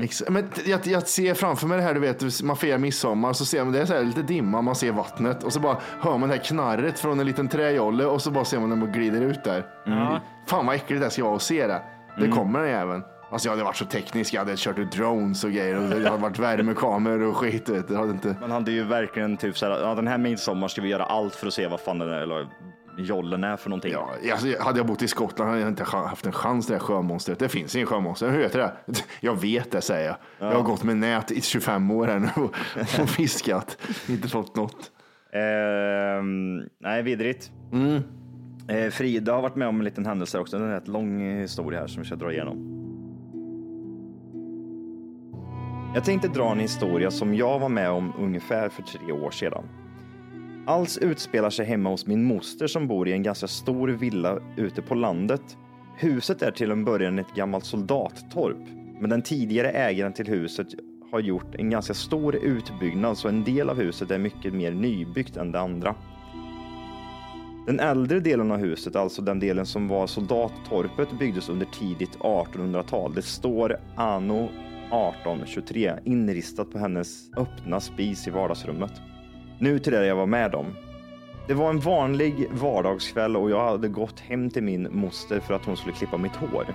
[0.04, 3.44] Ex- Men jag, jag ser framför mig det här, du vet, man firar midsommar, så
[3.44, 6.18] ser man det är så här lite dimma, man ser vattnet och så bara hör
[6.18, 8.92] man det här knarret från en liten träjolle och så bara ser man när man
[8.92, 9.64] glider ut där.
[10.46, 11.82] Fan vad äckligt det ska vara att se det.
[12.18, 13.02] Det kommer den jäveln.
[13.30, 16.08] Alltså jag hade varit så teknisk, jag hade kört ut drones och grejer och det
[16.10, 17.68] hade varit värmekameror och skit.
[17.68, 17.88] vet.
[17.88, 18.36] Det hade inte...
[18.40, 21.46] Man hade ju verkligen typ såhär, ja, den här midsommar ska vi göra allt för
[21.46, 22.48] att se vad fan den är, eller
[22.98, 23.92] jollen är för någonting.
[23.92, 26.80] Ja, alltså, hade jag bott i Skottland hade jag inte haft en chans det där
[26.80, 27.38] sjömonstret.
[27.38, 28.30] Det finns ingen sjömonster.
[28.30, 28.72] Hur heter det?
[29.20, 30.16] Jag vet det säger jag.
[30.50, 32.54] Jag har gått med nät i 25 år här nu och,
[33.02, 33.78] och fiskat.
[34.08, 34.90] Inte fått något.
[35.32, 37.50] Ehm, nej, vidrigt.
[38.68, 40.58] Eh, Frida har varit med om en liten händelse också.
[40.58, 42.83] Det är en rätt lång historia här som vi ska dra igenom.
[45.94, 49.64] Jag tänkte dra en historia som jag var med om ungefär för tre år sedan.
[50.66, 54.82] Alls utspelar sig hemma hos min moster som bor i en ganska stor villa ute
[54.82, 55.56] på landet.
[55.96, 58.68] Huset är till en början ett gammalt soldattorp,
[59.00, 60.66] men den tidigare ägaren till huset
[61.12, 65.36] har gjort en ganska stor utbyggnad så en del av huset är mycket mer nybyggt
[65.36, 65.94] än det andra.
[67.66, 73.14] Den äldre delen av huset, alltså den delen som var soldattorpet, byggdes under tidigt 1800-tal.
[73.14, 74.48] Det står anno
[74.84, 78.92] 1823 inristat på hennes öppna spis i vardagsrummet.
[79.58, 80.66] Nu till det jag var med om.
[81.48, 85.64] Det var en vanlig vardagskväll och jag hade gått hem till min moster för att
[85.64, 86.66] hon skulle klippa mitt hår.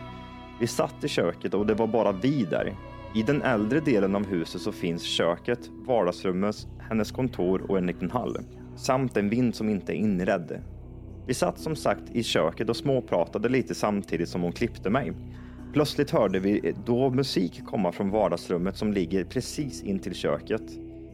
[0.60, 2.76] Vi satt i köket och det var bara vi där.
[3.15, 6.56] I den äldre delen av huset så finns köket, vardagsrummet,
[6.89, 8.38] hennes kontor och en liten hall.
[8.76, 10.62] Samt en vind som inte är inredd.
[11.28, 15.13] Vi satt som sagt i köket och småpratade lite samtidigt som hon klippte mig.
[15.73, 20.62] Plötsligt hörde vi då musik komma från vardagsrummet som ligger precis intill köket.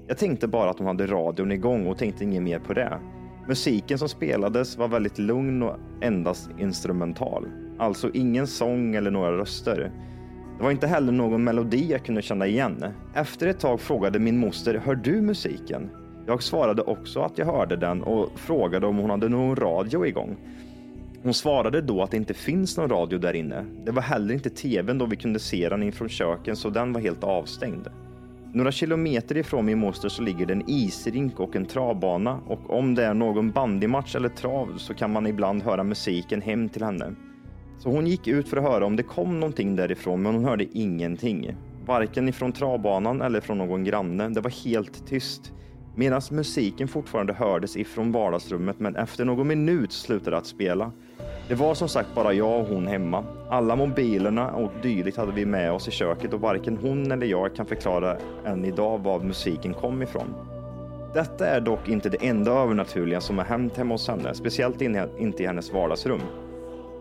[0.07, 2.99] Jag tänkte bara att hon hade radion igång och tänkte inget mer på det.
[3.47, 7.47] Musiken som spelades var väldigt lugn och endast instrumental.
[7.79, 9.91] Alltså ingen sång eller några röster.
[10.57, 12.85] Det var inte heller någon melodi jag kunde känna igen.
[13.13, 15.89] Efter ett tag frågade min moster, hör du musiken?
[16.27, 20.37] Jag svarade också att jag hörde den och frågade om hon hade någon radio igång.
[21.25, 23.65] Hon svarade då att det inte finns någon radio där inne.
[23.85, 27.01] Det var heller inte tvn då vi kunde se den ifrån köken så den var
[27.01, 27.87] helt avstängd.
[28.53, 32.95] Några kilometer ifrån min moster så ligger det en isrink och en travbana och om
[32.95, 37.15] det är någon bandymatch eller trav så kan man ibland höra musiken hem till henne.
[37.79, 40.65] Så hon gick ut för att höra om det kom någonting därifrån men hon hörde
[40.73, 41.55] ingenting.
[41.85, 44.29] Varken ifrån travbanan eller från någon granne.
[44.29, 45.53] Det var helt tyst.
[45.97, 50.91] Medan musiken fortfarande hördes ifrån vardagsrummet men efter någon minut slutade att spela.
[51.47, 53.23] Det var som sagt bara jag och hon hemma.
[53.49, 57.55] Alla mobilerna och dylikt hade vi med oss i köket och varken hon eller jag
[57.55, 60.33] kan förklara än idag var musiken kom ifrån.
[61.13, 64.81] Detta är dock inte det enda övernaturliga som har hänt hemma hos henne, speciellt
[65.17, 66.21] inte i hennes vardagsrum.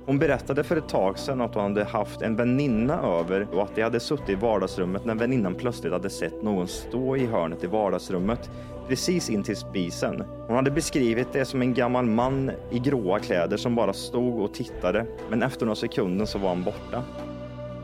[0.06, 3.74] Hon berättade för ett tag sedan att hon hade haft en väninna över och att
[3.74, 7.66] de hade suttit i vardagsrummet när väninnan plötsligt hade sett någon stå i hörnet i
[7.66, 8.50] vardagsrummet
[8.88, 10.24] precis in till spisen.
[10.46, 14.54] Hon hade beskrivit det som en gammal man i gråa kläder som bara stod och
[14.54, 17.02] tittade, men efter några sekunder så var han borta.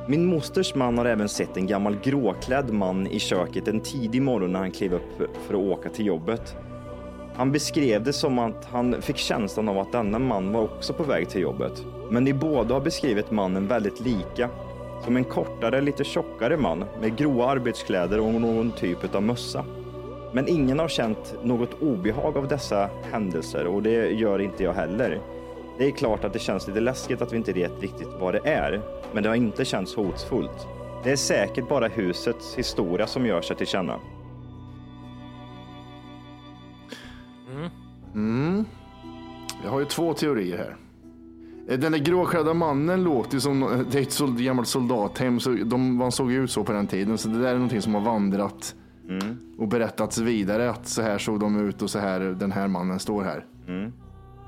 [0.06, 4.52] Min mosters man har även sett en gammal gråklädd man i köket en tidig morgon
[4.52, 6.56] när han klev upp för att åka till jobbet.
[7.40, 11.03] Han beskrev det som att han fick känslan av att denna man var också på
[11.03, 11.85] väg till jobbet.
[12.11, 14.48] Men de båda har beskrivit mannen väldigt lika.
[15.05, 19.64] Som en kortare, lite tjockare man med gråa arbetskläder och någon typ av mössa.
[20.33, 25.20] Men ingen har känt något obehag av dessa händelser och det gör inte jag heller.
[25.79, 28.48] Det är klart att det känns lite läskigt att vi inte vet riktigt vad det
[28.48, 28.81] är,
[29.12, 30.66] men det har inte känts hotfullt.
[31.05, 34.00] Det är säkert bara husets historia som gör sig till känna.
[39.64, 40.76] Jag har ju två teorier här.
[41.68, 45.96] Eh, Den där gråklädda mannen låter ju som det är ett gammalt soldathem, så de,
[45.96, 47.18] man såg ut så på den tiden.
[47.18, 48.74] Så det där är någonting som har vandrat
[49.58, 52.98] och berättats vidare att så här såg de ut och så här den här mannen
[52.98, 53.44] står här.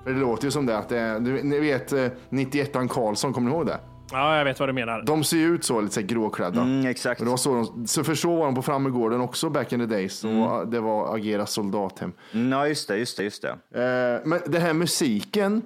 [0.04, 3.32] För det låter ju som det att det är, du, ni vet eh, 91an Karlsson,
[3.32, 3.78] kommer ni ihåg det?
[4.12, 5.02] Ja, jag vet vad du menar.
[5.02, 6.60] De ser ju ut så, lite så här gråklädda.
[6.62, 7.20] Mm, exakt.
[7.20, 9.80] Och det var så, de, så för så var de på Frammegården också back in
[9.80, 10.24] the days.
[10.24, 12.12] Och Det var Agera soldathem.
[12.32, 13.48] Mm, Ja, just det, just det, just det.
[13.50, 15.62] Eh, men det här musiken.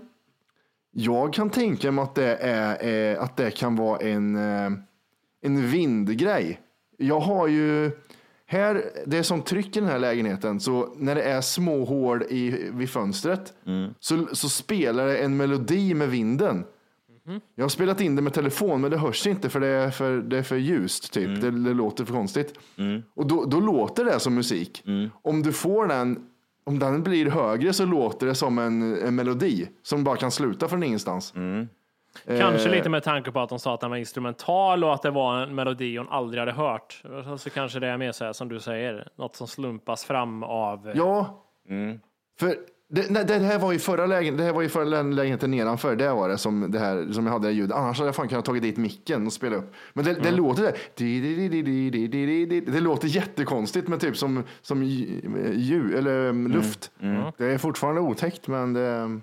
[0.98, 4.70] Jag kan tänka mig att det, är, eh, att det kan vara en, eh,
[5.42, 6.60] en vindgrej.
[6.98, 7.90] Jag har ju,
[8.46, 12.22] här, det är som tryck i den här lägenheten, så när det är små hål
[12.22, 13.52] i, vid fönstret
[14.00, 16.64] så, så spelar det en melodi med vinden.
[17.54, 20.16] Jag har spelat in det med telefon, men det hörs inte för det är för,
[20.16, 21.12] det är för ljust.
[21.12, 21.40] Typ.
[21.40, 22.58] Det, det låter för konstigt.
[23.14, 24.84] Och då, då låter det som musik.
[25.22, 26.26] Om du får den,
[26.64, 30.68] om den blir högre så låter det som en, en melodi som bara kan sluta
[30.68, 31.34] från ingenstans.
[32.26, 35.02] Kanske Eh, lite med tanke på att de sa att den var instrumental och att
[35.02, 37.02] det var en melodi hon aldrig hade hört.
[37.38, 40.92] Så kanske det är mer så här som du säger, något som slumpas fram av...
[40.94, 41.44] Ja,
[42.38, 42.56] för
[42.88, 45.96] det, nej, det här var ju förra lägenheten, det här var ju förra lägenheten nedanför.
[45.96, 47.76] Det var det som, det här, som jag hade det ljudet.
[47.76, 49.74] Annars hade jag fan kunnat tagit dit micken och spela upp.
[49.92, 50.76] Men det, det låter där.
[52.70, 56.90] Det låter jättekonstigt med typ som, som ljud eller um, luft.
[57.38, 59.20] Det är fortfarande otäckt, men det,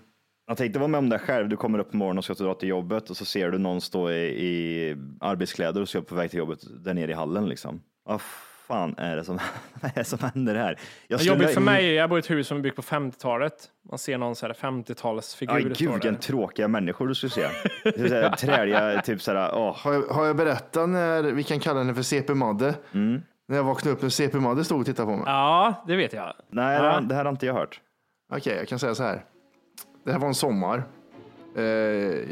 [0.48, 1.50] Jag tänkte vara med om det själv.
[1.50, 3.82] Du kommer upp på morgonen och ska dra till jobbet och så ser du någon
[3.82, 7.82] stå i, i arbetskläder och ska på väg till jobbet där nere i hallen liksom.
[8.06, 8.22] Vad
[8.68, 9.40] fan är det som,
[9.82, 10.80] vad är det som händer här?
[11.08, 13.54] Jag skulle- Jobbigt för mig, jag bor i ett hus som är byggt på 50-talet.
[13.90, 15.54] Man ser någon så här 50-talsfigur.
[15.56, 17.48] Aj, står gud vilken tråkiga människor du skulle se.
[17.84, 19.78] Det är så här Träliga, typ åh.
[19.78, 22.76] har, jag, har jag berättat när, vi kan kalla henne för CP Madde.
[23.48, 25.24] När jag vaknade upp när CP Madde stod och tittade på mig.
[25.28, 26.34] Ja, det vet jag.
[26.50, 27.80] Nej, det, här- det här har inte jag hört.
[28.34, 29.24] Okej, jag kan säga så här.
[30.06, 30.84] Det här var en sommar.
[31.58, 31.64] Eh,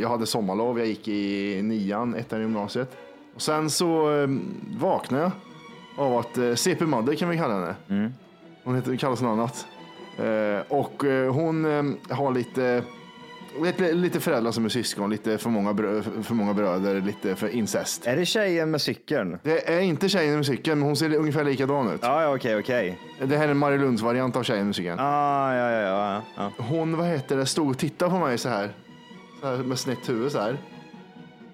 [0.02, 2.98] jag hade sommarlov, jag gick i nian, ettan i gymnasiet.
[3.36, 4.28] Och sen så eh,
[4.80, 5.32] vaknade jag
[6.02, 8.12] av att eh, CP Madde kan vi kalla henne.
[8.64, 9.68] Hon heter, kallas något annat.
[10.18, 12.84] Eh, och eh, hon eh, har lite,
[13.62, 17.48] lite, lite föräldrar som är syskon, lite för många, brö, för många bröder, lite för
[17.48, 18.08] incest.
[18.08, 19.40] Är det tjejen med cykeln?
[19.44, 22.00] Det är inte tjejen med cykeln, men hon ser ungefär likadan ut.
[22.04, 23.00] Ja, ja, okej, okej.
[23.24, 25.00] Det här är en Marielunds variant av tjejen med cykeln.
[25.00, 26.52] Ah, ja, ja, ja, ja.
[26.58, 28.72] hon, vad heter det, stod och tittade på mig så här,
[29.42, 30.58] så här med snett huvud så här.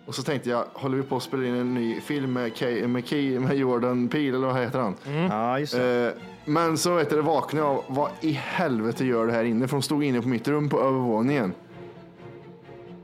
[0.07, 2.87] Och så tänkte jag, håller vi på att spela in en ny film med, Kay,
[2.87, 4.95] med, Kay, med Jordan Peele eller vad heter han?
[5.29, 6.07] Ja, just det.
[6.07, 6.13] Eh,
[6.45, 9.67] men så vet du, det vaknade jag av, vad i helvete gör du här inne?
[9.67, 11.53] För hon stod inne på mitt rum på övervåningen.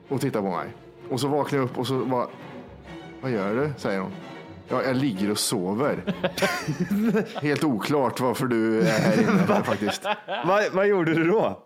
[0.10, 0.68] Och tittade på mig.
[1.10, 2.28] Och så vaknade jag upp och så var
[3.22, 3.74] vad gör du?
[3.78, 4.12] säger hon.
[4.70, 6.04] Ja, jag ligger och sover.
[7.42, 10.04] Helt oklart varför du är här inne faktiskt.
[10.46, 11.64] Vad, vad gjorde du då?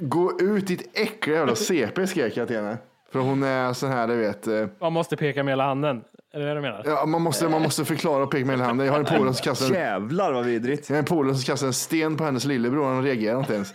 [0.00, 2.78] Gå ut ditt äckliga jävla CP skrek jag till henne.
[3.14, 4.46] För hon är sån här, du vet.
[4.46, 6.00] eh, Man måste peka med hela handen.
[6.32, 6.82] Är det det du menar?
[6.84, 8.86] Ja, man, måste, man måste förklara och peka med hela handen.
[8.86, 10.88] Jag har en polare som kastar en, Jävlar vad vidrigt.
[10.88, 12.84] jag har en, polare som kastar en sten på hennes lillebror.
[12.94, 13.74] Han reagerar inte ens.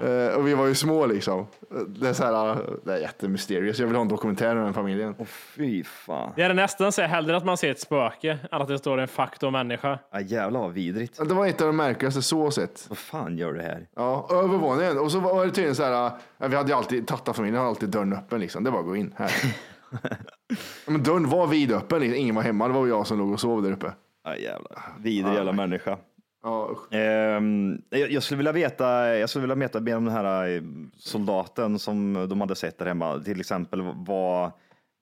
[0.00, 1.46] Eh, och vi var ju små liksom.
[1.88, 3.78] Det är, så här, eh, det är jättemysterious.
[3.78, 5.14] Jag vill ha en dokumentär om den familjen.
[5.26, 6.32] Fy fan.
[6.36, 8.98] Det är nästan så här, hellre att man ser ett spöke än att det står
[8.98, 9.98] en faktor människa.
[10.12, 11.28] Ja, jävlar vad vidrigt.
[11.28, 12.86] Det var ett av de märkligaste så sett.
[12.88, 13.86] Vad fan gör du här?
[13.96, 14.98] Ja, övervåningen.
[14.98, 16.06] Och så var det tydligen så här.
[16.38, 18.64] eh, Vi hade ju alltid, Tatta-familjen hade alltid dörren öppen liksom.
[18.64, 19.32] Det var att gå in här.
[20.86, 22.00] Men dörren var vidöppen.
[22.00, 22.16] liksom.
[22.20, 22.68] Ingen var hemma.
[22.68, 23.92] Det var jag som låg och sov där uppe.
[24.24, 24.82] Ja, jävlar.
[24.98, 25.98] Vidrig jävla människa.
[26.42, 30.62] Ja, ehm, jag, skulle vilja veta, jag skulle vilja veta mer om den här eh,
[30.96, 33.18] soldaten som de hade sett där hemma.
[33.18, 34.50] Till exempel vad,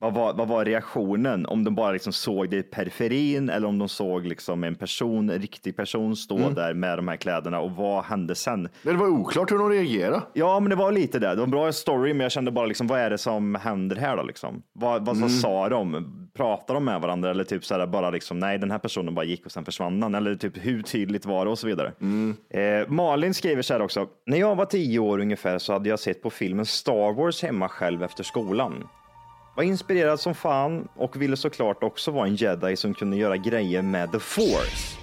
[0.01, 1.45] vad, var, vad var reaktionen?
[1.45, 5.29] Om de bara liksom såg det i periferin eller om de såg liksom en person,
[5.29, 6.53] en riktig person stå Mm.
[6.53, 8.69] där med de här kläderna och vad hände sen?
[8.83, 10.21] Det var oklart hur de reagerade.
[10.33, 11.29] Ja, men det var lite det.
[11.29, 13.95] Det var en bra story, men jag kände bara liksom, vad är det som händer
[13.95, 14.23] här då?
[14.23, 14.61] Liksom?
[14.73, 16.15] Vad, vad, vad sa de?
[16.33, 19.25] Pratade de med varandra eller typ så här, bara liksom, nej, den här personen bara
[19.25, 20.15] gick och sen försvann han?
[20.15, 21.91] Eller typ hur tydligt var det och så vidare.
[22.49, 24.07] Eh, Malin skriver så här också.
[24.25, 27.69] När jag var tio år ungefär så hade jag sett på filmen Star Wars hemma
[27.69, 28.87] själv efter skolan.
[29.59, 33.81] Var inspirerad som fan och ville såklart också vara en jedi som kunde göra grejer
[33.81, 34.97] med the force.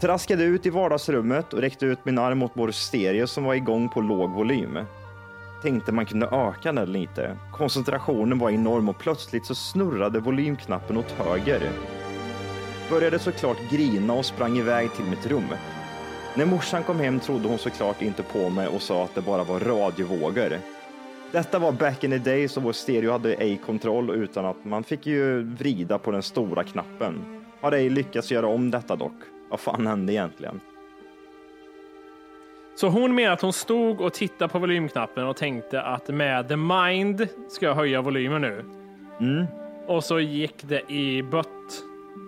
[0.00, 3.88] Traskade ut i vardagsrummet och räckte ut min arm mot vår stereo som var igång
[3.88, 4.78] på låg volym.
[5.62, 7.36] Tänkte man kunde öka den lite.
[7.52, 11.70] Koncentrationen var enorm och plötsligt så snurrade volymknappen åt höger.
[12.90, 15.48] Började såklart grina och sprang iväg till mitt rum.
[16.34, 19.44] När morsan kom hem trodde hon såklart inte på mig och sa att det bara
[19.44, 20.58] var radiovågor.
[21.32, 24.84] Detta var back in the days och vår stereo hade ej kontroll utan att man
[24.84, 27.42] fick ju vrida på den stora knappen.
[27.60, 29.12] Har ej lyckats göra om detta dock.
[29.50, 30.60] Vad fan hände egentligen?
[32.74, 36.56] Så hon menar att hon stod och tittade på volymknappen och tänkte att med the
[36.56, 38.64] mind ska jag höja volymen nu.
[39.20, 39.46] Mm.
[39.86, 41.84] Och så gick det i bött.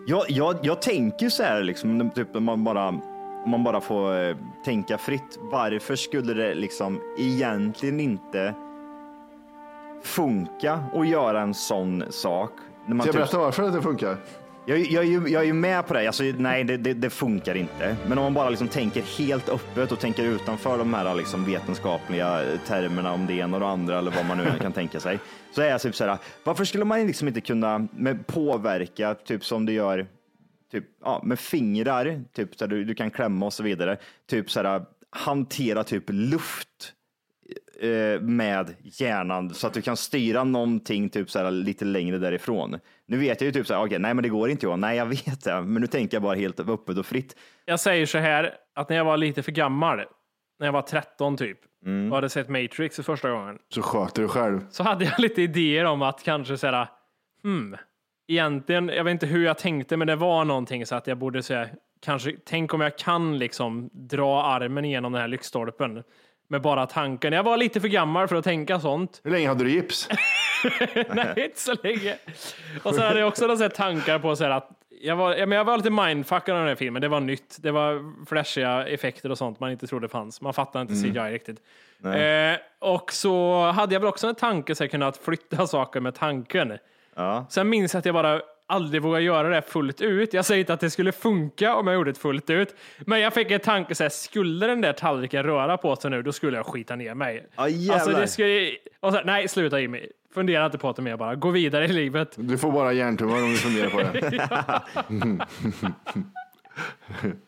[0.07, 2.89] Jag, jag, jag tänker så här, liksom, typ, man bara,
[3.45, 5.39] om man bara får eh, tänka fritt.
[5.41, 8.55] Varför skulle det liksom egentligen inte
[10.07, 12.51] funka att göra en sån sak?
[12.87, 14.17] När man Ska jag typ- berätta varför det inte funkar?
[14.67, 16.07] Jag, jag, är ju- jag är ju med på det.
[16.07, 17.97] Alltså, nej, det, det, det funkar inte.
[18.07, 22.41] Men om man bara liksom tänker helt öppet och tänker utanför de här liksom vetenskapliga
[22.67, 25.19] termerna om det ena och det andra eller vad man nu kan tänka sig.
[25.55, 27.89] Så är jag typ så här, varför skulle man liksom inte kunna
[28.27, 30.07] påverka, typ som du gör
[30.73, 33.97] typ, ja, med fingrar, typ så här, du, du kan klämma och så vidare,
[34.31, 36.93] typ så här, hantera typ luft
[37.85, 42.79] eh, med hjärnan så att du kan styra någonting typ så här, lite längre därifrån.
[43.07, 44.97] Nu vet jag ju typ så här, okej, nej men det går inte Johan, nej
[44.97, 47.37] jag vet det, men nu tänker jag bara helt öppet och fritt.
[47.65, 49.99] Jag säger så här att när jag var lite för gammal,
[50.59, 52.13] när jag var 13 typ, Mm.
[52.13, 54.61] och hade sett Matrix för första gången, Så sköter du själv.
[54.71, 56.89] så hade jag lite idéer om att kanske säga,
[57.43, 57.77] hmm,
[58.29, 61.43] egentligen, jag vet inte hur jag tänkte, men det var någonting så att jag borde
[61.43, 61.69] säga,
[62.03, 66.03] kanske, tänk om jag kan liksom dra armen igenom den här lyktstolpen
[66.49, 67.33] med bara tanken.
[67.33, 69.21] Jag var lite för gammal för att tänka sånt.
[69.25, 70.09] Hur länge hade du gips?
[71.15, 72.17] Nej, inte så länge.
[72.83, 75.59] Och så hade jag också några tankar på så här att jag var, ja, men
[75.59, 77.03] jag var lite mindfuckad av den här filmen.
[77.03, 77.57] Det var nytt.
[77.61, 80.41] Det var flashiga effekter och sånt man inte trodde fanns.
[80.41, 81.59] Man fattade inte CGI riktigt.
[82.05, 86.15] Eh, och så hade jag väl också en tanke så jag kunde flytta saker med
[86.15, 86.79] tanken.
[87.15, 87.47] Ja.
[87.51, 90.35] Sen minns jag att jag bara aldrig vågade göra det fullt ut.
[90.35, 92.75] Jag säger inte att det skulle funka om jag gjorde det fullt ut.
[93.07, 96.23] Men jag fick en tanke så här, skulle den där tallriken röra på sig nu,
[96.23, 97.47] då skulle jag skita ner mig.
[97.69, 97.95] Jävlar.
[97.95, 100.07] alltså det skulle, och så, nej, sluta Jimmy.
[100.35, 101.35] Fundera inte på det mer bara.
[101.35, 102.33] Gå vidare i livet.
[102.37, 105.39] Du får bara hjärntummar om du funderar på det.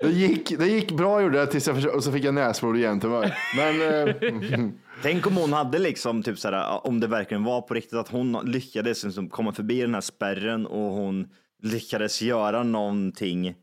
[0.00, 2.74] Det gick, det gick bra gjorde det tills jag försökte, och så fick jag näsblod
[2.74, 3.34] och hjärntumör.
[3.56, 4.14] Men eh,
[5.02, 8.08] Tänk om hon hade liksom, typ så här, om det verkligen var på riktigt, att
[8.08, 11.28] hon lyckades liksom komma förbi den här spärren och hon
[11.62, 13.54] lyckades göra någonting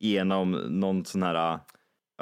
[0.00, 1.58] genom någon sån här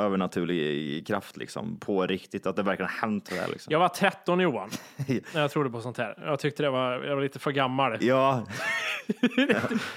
[0.01, 3.73] övernaturlig kraft liksom, på riktigt, att det verkligen har hänt det här liksom.
[3.73, 4.71] Jag var 13 Johan,
[5.35, 6.19] när jag trodde på sånt här.
[6.25, 7.97] Jag tyckte det var, jag var lite för gammal.
[8.01, 8.47] Ja,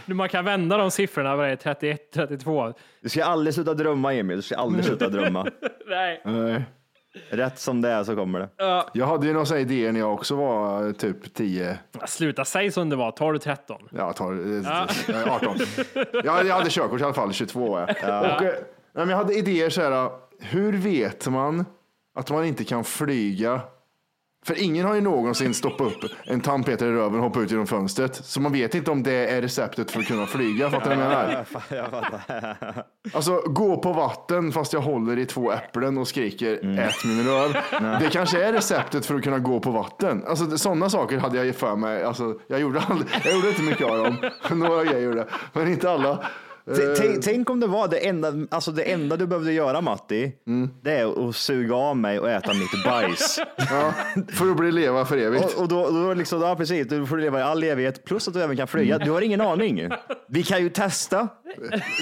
[0.05, 2.73] Nu, Man kan vända de siffrorna, vad är det, 31, 32?
[3.01, 5.47] du ska aldrig sluta drömma Emil, du ska aldrig sluta drömma.
[5.87, 6.21] Nej.
[6.25, 6.65] nej.
[7.29, 8.49] Rätt som det är så kommer det.
[8.93, 11.77] jag hade ju några sådana idéer när jag också var eh, typ 10,
[12.07, 13.11] Sluta, säg som det var.
[13.11, 13.81] Tar du 13?
[13.91, 15.57] ja, tar, eh, 18.
[16.23, 17.89] Jag, jag hade körkort i alla fall, 22 var jag.
[18.21, 18.53] Och, eh, nej,
[18.93, 21.65] men jag hade idéer så här, hur vet man
[22.15, 23.61] att man inte kan flyga?
[24.47, 27.67] För ingen har ju någonsin stoppat upp en tandpetare i röven och hoppat ut genom
[27.67, 28.15] fönstret.
[28.15, 30.69] Så man vet inte om det är receptet för att kunna flyga.
[30.69, 31.27] Fattar du vad jag
[32.33, 32.83] menar?
[33.13, 37.53] Alltså gå på vatten fast jag håller i två äpplen och skriker ät min röv.
[37.99, 40.23] Det kanske är receptet för att kunna gå på vatten.
[40.27, 42.03] Alltså sådana saker hade jag för mig.
[42.03, 44.17] Alltså, jag, gjorde aldrig, jag gjorde inte mycket av dem.
[44.59, 46.25] Några grejer gjorde jag, men inte alla.
[46.69, 46.93] Eh.
[46.97, 50.69] Tänk, tänk om det var det enda, alltså det enda du behövde göra Matti, Mm.
[50.81, 53.39] det är att suga av mig och äta mitt bajs.
[53.57, 53.93] Ja,
[54.33, 55.43] för att bli leva för evigt.
[55.55, 58.33] Och, och då, då liksom, ja precis, du får leva i all evighet plus att
[58.33, 58.97] du även kan flyga.
[58.97, 59.89] Du har ingen aning.
[60.29, 61.27] Vi kan ju testa.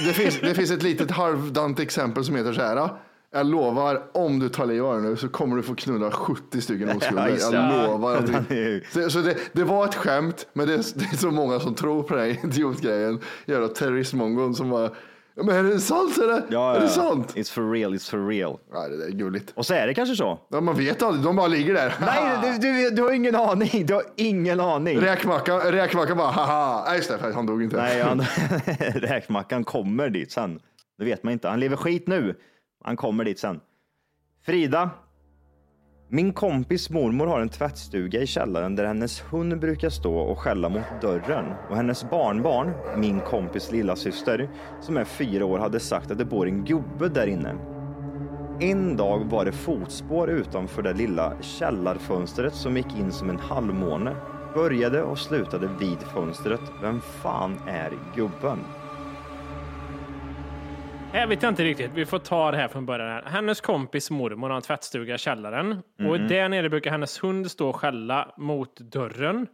[0.07, 2.89] Det finns, det finns ett litet halvdant exempel som heter så här.
[3.35, 6.87] Jag lovar, om du tar liv av nu så kommer du få knulla 70 stycken
[6.89, 7.39] Ja, oskulder.
[7.53, 8.15] Jag lovar.
[8.15, 11.17] Att Ja, det så, så det, det var ett skämt, men det är, det är
[11.17, 13.19] så många som tror på den här idiotgrejen.
[13.45, 14.89] Jävla terroristmongon som bara,
[15.35, 16.43] ja, men är det sant eller?
[16.49, 16.89] Ja, är det ja.
[16.89, 17.33] sant?
[17.35, 18.57] It's for real, it's for real.
[18.73, 19.53] Ja, det är gulligt.
[19.55, 20.39] Och så är det kanske så.
[20.49, 21.95] Ja, man vet aldrig, de bara ligger där.
[22.05, 23.85] Nej, du, du, du har ingen aning.
[23.85, 24.99] Du har ingen aning.
[24.99, 26.83] Räkmackan, räkmackan bara, haha.
[26.87, 27.77] Nej, just det, han dog inte.
[27.77, 28.21] Nej, han,
[28.95, 30.59] räkmackan kommer dit sen.
[30.97, 31.47] Det vet man inte.
[31.47, 32.35] Han lever skit nu.
[32.85, 33.59] Han kommer dit sen.
[34.45, 34.89] Frida.
[36.09, 40.69] Min kompis mormor har en tvättstuga i källaren där hennes hund brukar stå och skälla
[40.69, 41.45] mot dörren.
[41.69, 44.49] Och hennes barnbarn, min kompis lilla syster,
[44.81, 47.55] som är fyra år, hade sagt att det bor en gubbe där inne.
[48.59, 54.15] En dag var det fotspår utanför det lilla källarfönstret som gick in som en halvmåne.
[54.53, 56.61] Började och slutade vid fönstret.
[56.81, 58.59] Vem fan är gubben?
[61.15, 61.91] Jag vet inte riktigt.
[61.93, 63.07] Vi får ta det här från början.
[63.07, 63.23] Här.
[63.23, 65.81] Hennes kompis mormor har en tvättstuga i källaren.
[66.09, 69.47] Och där nere brukar hennes hund stå och skälla mot dörren.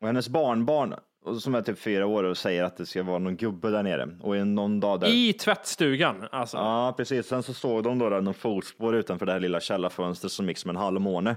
[0.00, 0.94] Och hennes barnbarn,
[1.40, 4.08] som är typ fyra år och säger att det ska vara någon gubbe där nere.
[4.20, 5.08] Och en någon dag där.
[5.08, 6.24] I tvättstugan.
[6.32, 6.56] Alltså.
[6.56, 7.26] Ja, precis.
[7.26, 10.58] Sen så såg de då där någon fotspår utanför det här lilla källarfönstret som gick
[10.58, 11.36] som en halvmåne.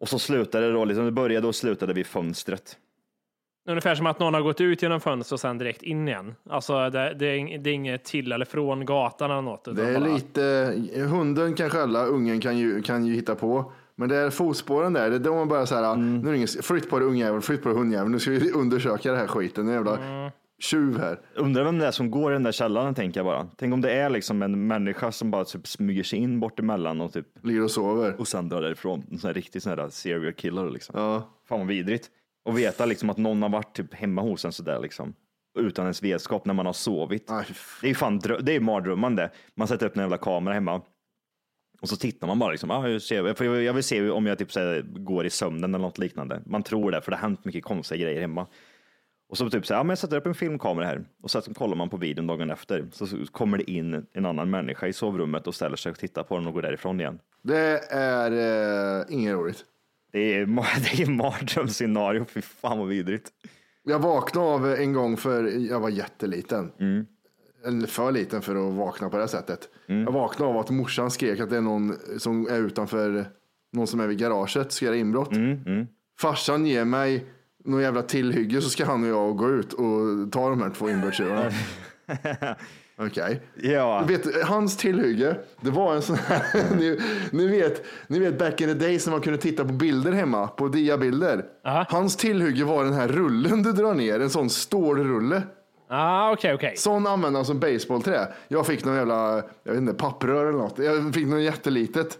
[0.00, 2.76] Och så slutade det då, liksom, det började och slutade vid fönstret.
[3.66, 6.34] Ungefär som att någon har gått ut genom fönstret och sen direkt in igen.
[6.50, 9.68] Alltså det, det, är, det är inget till eller från gatan eller något.
[9.68, 10.74] utan Det är bara- lite,
[11.10, 13.72] hunden kan skälla, ungen kan ju, kan ju hitta på.
[13.96, 16.18] Men det är fotspåren där, det är då man bara så här, Mm.
[16.20, 18.52] nu är det ingen, flytt på dig ungjävel, flytt på dig hundjävel, nu ska vi
[18.52, 20.30] undersöka det här skiten, en jävla Mm.
[20.58, 21.18] tjuv här.
[21.34, 23.46] Undrar vem det är som går i den där källaren, tänker jag bara.
[23.56, 27.00] Tänk om det är liksom en människa som bara typ smyger sig in bort emellan
[27.00, 28.14] och typ Ligger och sover.
[28.20, 29.02] och sen drar därifrån.
[29.10, 30.94] En sån här riktig sån här serial killer liksom.
[31.00, 31.28] Ja.
[31.48, 32.10] Fan vad vidrigt.
[32.44, 35.14] Och veta liksom att någon har varit typ hemma hos en sådär liksom.
[35.58, 37.30] Utan ens vetskap när man har sovit.
[37.30, 37.46] Aj.
[37.80, 39.30] Det är ju fan drö- det är mardrömmen det.
[39.54, 40.82] Man sätter upp en jävla kamera hemma.
[41.80, 44.38] Och så tittar man bara liksom, ah, jag, ser, för jag vill se om jag
[44.38, 46.42] typ här, går i sömnen eller något liknande.
[46.46, 48.46] Man tror det, för det har hänt mycket konstiga grejer hemma.
[49.28, 51.40] Och så typ så här, ja, men jag sätter upp en filmkamera här och så
[51.54, 52.86] kollar man på videon dagen efter.
[52.92, 56.22] Så så kommer det in en annan människa i sovrummet och ställer sig och tittar
[56.22, 57.18] på den och går därifrån igen.
[57.42, 58.30] Det är
[59.00, 59.64] eh, inget roligt.
[60.14, 60.46] Det är,
[60.96, 63.30] det är mardrömsscenario, fy fan vad vidrigt.
[63.82, 66.72] Jag vaknade av en gång för jag var jätteliten.
[66.80, 67.06] Mm.
[67.66, 69.68] Eller för liten för att vakna på det här sättet.
[69.86, 73.26] Jag vaknade av att morsan skrek att det är någon som är utanför,
[73.72, 75.32] någon som är vid garaget, ska göra inbrott.
[75.32, 75.86] Mm,
[76.20, 77.26] Farsan ger mig
[77.64, 80.90] någon jävla tillhygge så ska han och jag gå ut och ta de här två
[80.90, 81.50] inbrottstjuvarna.
[82.96, 83.42] Okej.
[83.54, 86.42] Ja, Vet, hans tillhygge, det var en sån här,
[86.76, 90.12] ni, ni, vet, ni vet back in the days när man kunde titta på bilder
[90.12, 91.44] hemma, på diabilder.
[91.66, 91.86] Aha.
[91.88, 95.42] Hans tillhygge var den här rullen du drar ner, en sån stålrulle.
[95.88, 96.76] Ah, okej, okej.
[96.76, 98.28] Sån använde han som baseballträ.
[98.48, 100.78] Jag fick någon jävla, jag vet inte, papprör eller något.
[100.78, 102.18] Jag fick något jättelitet.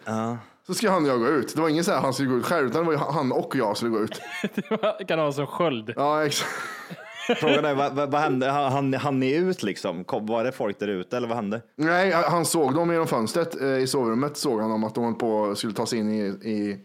[0.67, 1.55] Så ska han och jag gå ut.
[1.55, 3.57] Det var ingen så här han skulle gå ut själv, utan det var han och
[3.57, 4.21] jag skulle gå ut.
[4.99, 5.93] Det kan ha som sköld.
[5.97, 6.51] Ja, exakt.
[7.37, 8.47] frågan är vad, vad, hände?
[8.51, 10.05] Han, han ni ut liksom?
[10.05, 11.63] Kom, var det folk där ute eller vad hände?
[11.77, 14.37] Nej, han såg dem genom fönstret eh, i sovrummet.
[14.37, 16.21] Såg han dem att de på skulle ta sig in i,
[16.51, 16.79] i,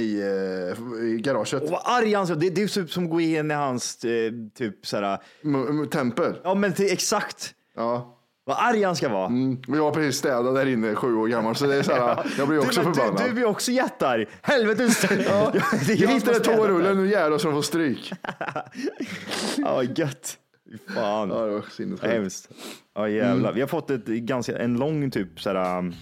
[0.00, 1.62] i, eh, i garaget.
[1.62, 2.40] Och vad arg han såg.
[2.40, 6.34] Det, det är typ som att gå in i hans eh, typ såhär, m- tempel.
[6.44, 7.54] ja men till, exakt.
[7.76, 8.13] Ja.
[8.46, 9.26] Vad arg han ska vara.
[9.26, 9.58] Mm.
[9.66, 12.48] Jag har precis städat där inne, sju år gammal, så det är så här, jag
[12.48, 13.22] blir också du, förbannad.
[13.22, 14.28] Du, du blir också jättearg.
[14.42, 14.82] Helvete.
[15.28, 15.52] ja,
[15.86, 18.12] det är jag jag som hittade nu jävlar så de får stryk.
[19.56, 20.36] Ja, gött.
[20.70, 21.28] Fy Fan.
[21.28, 22.12] Ja, det var sinnessjukt.
[22.12, 22.48] Hemskt.
[22.94, 23.52] Ja jävlar.
[23.52, 25.94] Vi har fått ett ganska, en lång typ såhär, um,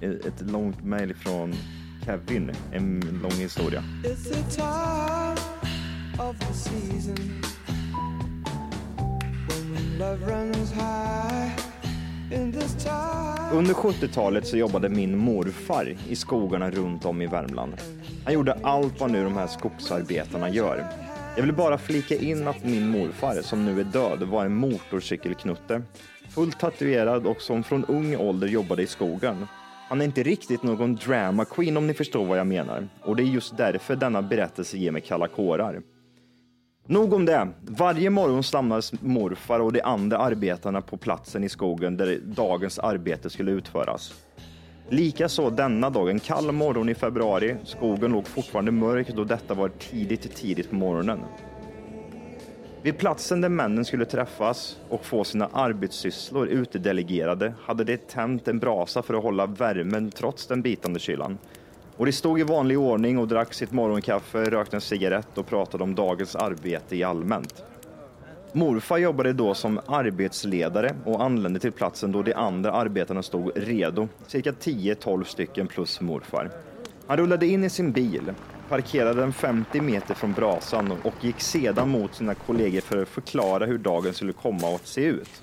[0.00, 1.54] ett långt mejl från
[2.04, 2.52] Kevin.
[2.72, 3.84] En lång historia.
[4.04, 5.36] It's the time
[6.28, 7.42] of the season
[9.48, 11.77] when love runs high.
[12.32, 17.72] Under 70-talet så jobbade min morfar i skogarna runt om i Värmland.
[18.24, 20.86] Han gjorde allt vad nu de här skogsarbetarna gör.
[21.36, 25.82] Jag vill bara flika in att min morfar, som nu är död, var en motorcykelknutte.
[26.30, 29.46] Fullt tatuerad och som från ung ålder jobbade i skogen.
[29.88, 32.88] Han är inte riktigt någon drama queen om ni förstår vad jag menar.
[33.02, 35.82] Och det är just därför denna berättelse ger mig kalla kårar.
[36.90, 37.48] Nog om det.
[37.60, 43.30] Varje morgon samlades morfar och de andra arbetarna på platsen i skogen där dagens arbete
[43.30, 44.24] skulle utföras.
[44.88, 47.56] Likaså denna dag, en kall morgon i februari.
[47.64, 51.20] Skogen låg fortfarande mörk då detta var tidigt, tidigt på morgonen.
[52.82, 58.58] Vid platsen där männen skulle träffas och få sina arbetssysslor utdelegerade hade de tänt en
[58.58, 61.38] brasa för att hålla värmen trots den bitande kylan.
[61.98, 65.84] Och de stod i vanlig ordning och drack sitt morgonkaffe, rökte en cigarett och pratade
[65.84, 67.64] om dagens arbete i allmänt.
[68.52, 74.08] Morfar jobbade då som arbetsledare och anlände till platsen då de andra arbetarna stod redo,
[74.26, 76.50] cirka 10-12 stycken plus morfar.
[77.06, 78.34] Han rullade in i sin bil,
[78.68, 83.66] parkerade den 50 meter från brasan och gick sedan mot sina kollegor för att förklara
[83.66, 85.42] hur dagen skulle komma att se ut.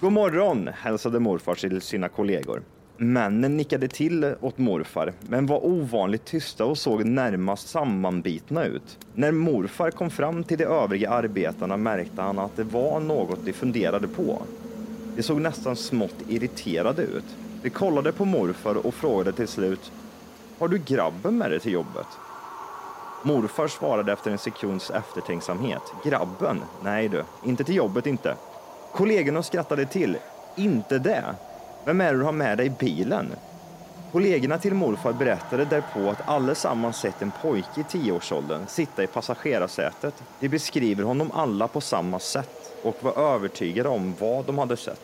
[0.00, 2.62] God morgon, hälsade morfar till sina kollegor.
[2.98, 8.98] Männen nickade till åt morfar, men var ovanligt tysta och såg närmast sammanbitna ut.
[9.14, 13.52] När morfar kom fram till de övriga arbetarna märkte han att det var något de
[13.52, 14.42] funderade på.
[15.16, 17.24] De såg nästan smått irriterade ut.
[17.62, 19.92] De kollade på morfar och frågade till slut,
[20.58, 22.06] har du grabben med dig till jobbet?
[23.22, 25.82] Morfar svarade efter en sekunds eftertänksamhet.
[26.04, 26.62] Grabben?
[26.84, 28.36] Nej du, inte till jobbet inte.
[28.92, 30.16] Kollegorna skrattade till.
[30.56, 31.24] Inte det?
[31.86, 33.32] Vem är det du har med dig i bilen?
[34.12, 40.14] Kollegorna till morfar berättade därpå att allesammans sett en pojke i tioårsåldern sitta i passagerarsätet.
[40.40, 45.00] De beskriver honom alla på samma sätt och var övertygade om vad de hade sett.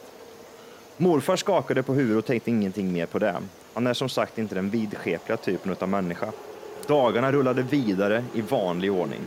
[0.96, 3.36] Morfar skakade på huvudet och tänkte ingenting mer på det.
[3.74, 6.32] Han är som sagt inte den vidskepliga typen av människa.
[6.86, 9.20] Dagarna rullade vidare i vanlig ordning.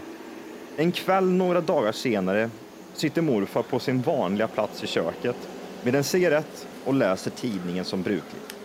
[0.78, 2.50] En kväll några dagar senare
[2.94, 5.38] sitter morfar på sin vanliga plats i köket
[5.84, 8.56] med en cigarett och läser tidningen som brukligt.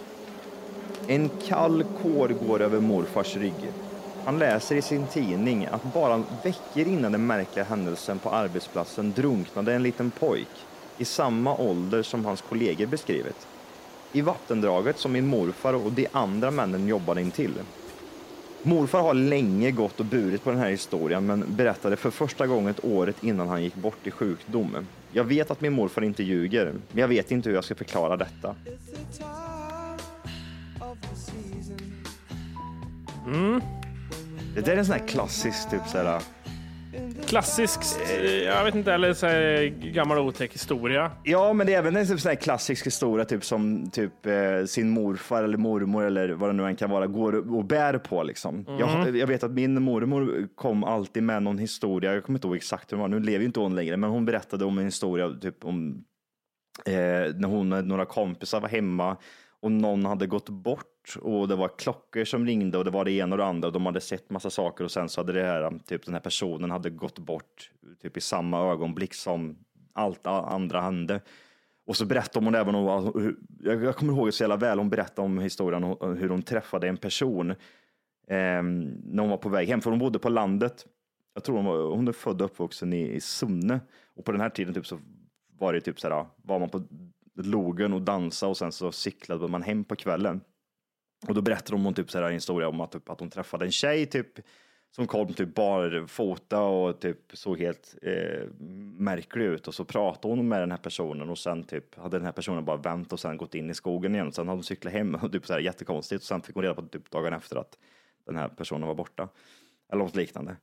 [1.06, 3.72] En kall kår går över morfars rygg.
[4.24, 9.74] Han läser i sin tidning att bara veckor innan den märkliga händelsen på arbetsplatsen drunknade
[9.74, 10.48] en liten pojk
[10.98, 13.46] i samma ålder som hans kollegor beskrivit.
[14.12, 17.54] I vattendraget som min morfar och de andra männen jobbade intill.
[18.62, 22.74] Morfar har länge gått och burit på den här historien men berättade för första gången
[22.82, 24.86] året innan han gick bort i sjukdom.
[25.12, 28.16] Jag vet att min morfar inte ljuger, men jag vet inte hur jag ska förklara
[28.16, 28.56] detta.
[31.14, 31.80] Season.
[34.54, 36.20] Det där är en sån här klassisk typ såhär,
[37.30, 41.10] Klassisk, eh, jag vet inte, eller så här, gammal otäck historia.
[41.24, 44.64] Ja, men det är även en typ sån här klassisk historia, typ som typ eh,
[44.66, 48.22] sin morfar eller mormor eller vad det nu än kan vara, går och bär på
[48.22, 48.64] liksom.
[48.78, 52.56] Jag, jag vet att min mormor kom alltid med någon historia, jag kommer inte ihåg
[52.56, 54.84] exakt hur det var, nu lever ju inte hon längre, men hon berättade om en
[54.84, 56.04] historia typ om
[56.86, 56.92] eh,
[57.36, 59.16] när hon och några kompisar var hemma
[59.62, 60.89] och någon hade gått bort
[61.20, 63.72] och det var klockor som ringde och det var det ena och det andra och
[63.72, 66.70] de hade sett massa saker och sen så hade det här, typ den här personen
[66.70, 67.70] hade gått bort
[68.02, 69.58] typ i samma ögonblick som
[69.92, 71.20] allt andra hände.
[71.86, 73.32] Och så berättade hon även om, alltså,
[73.62, 76.88] jag kommer ihåg det så jävla väl, hon berättade om historien om hur hon träffade
[76.88, 78.62] en person eh,
[79.04, 80.86] när hon var på väg hem, för hon bodde på landet.
[81.34, 83.80] Jag tror hon, var, hon är född och uppvuxen i, i Sunne
[84.14, 84.98] och på den här tiden typ så
[85.58, 86.82] var det typ så här, var man på
[87.34, 90.40] logen och dansa och sen så cyklade man hem på kvällen.
[91.28, 93.64] Och då berättade hon typ så här en historia om att, typ, att hon träffade
[93.64, 94.40] en tjej typ
[94.90, 98.48] som kom typ barfota och typ såg helt eh,
[98.98, 102.24] märklig ut och så pratade hon med den här personen och sen typ hade den
[102.24, 104.32] här personen bara vänt och sen gått in i skogen igen.
[104.32, 106.74] Sen hade hon cyklat hem och typ så här jättekonstigt och sen fick hon reda
[106.74, 107.78] på typ dagen efter att
[108.26, 109.28] den här personen var borta.
[109.92, 110.56] Eller något liknande.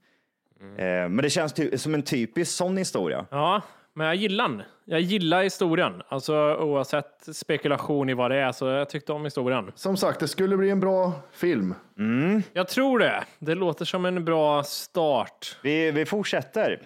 [0.59, 3.25] Eh, men det känns som en typisk sån historia.
[3.31, 3.61] Ja,
[3.97, 4.63] men jag gillar den.
[4.85, 6.01] Jag gillar historien.
[6.07, 9.71] Alltså oavsett spekulation i vad det är, så jag tyckte om historien.
[9.75, 11.73] Som sagt, det skulle bli en bra film.
[12.53, 13.23] Jag tror det.
[13.39, 15.57] Det låter som en bra start.
[15.63, 16.81] Vi, vi fortsätter.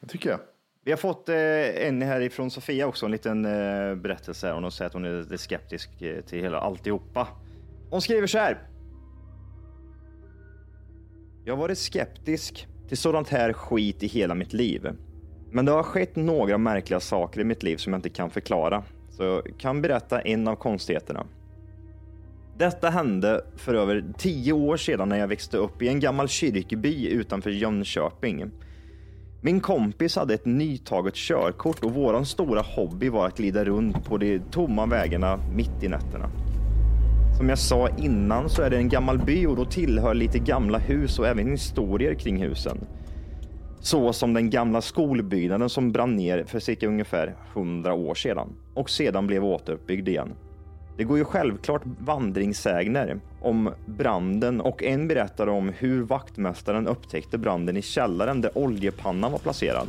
[0.00, 0.38] Det tycker jag.
[0.84, 4.52] Vi har fått eh, en härifrån Sofia också, en liten eh, berättelse.
[4.52, 7.28] Hon säger att hon är lite skeptisk eh, till hela alltihopa.
[7.90, 8.58] Hon skriver så här.
[11.44, 14.90] Jag har varit skeptisk till sådant här skit i hela mitt liv.
[15.50, 18.82] Men det har skett några märkliga saker i mitt liv som jag inte kan förklara.
[19.10, 21.26] Så jag kan berätta en av konstigheterna.
[22.58, 27.08] Detta hände för över tio år sedan när jag växte upp i en gammal kyrkby
[27.08, 28.50] utanför Jönköping.
[29.40, 34.18] Min kompis hade ett nytaget körkort och våran stora hobby var att glida runt på
[34.18, 36.30] de tomma vägarna mitt i nätterna.
[37.38, 40.78] Som jag sa innan så är det en gammal by och då tillhör lite gamla
[40.78, 42.78] hus och även historier kring husen.
[43.80, 48.90] Så som den gamla skolbyggnaden som brann ner för cirka ungefär 100 år sedan och
[48.90, 50.34] sedan blev återuppbyggd igen.
[50.96, 57.76] Det går ju självklart vandringssägner om branden och en berättar om hur vaktmästaren upptäckte branden
[57.76, 59.88] i källaren där oljepannan var placerad.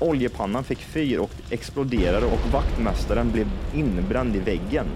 [0.00, 4.86] Oljepannan fick fyr och exploderade och vaktmästaren blev inbränd i väggen.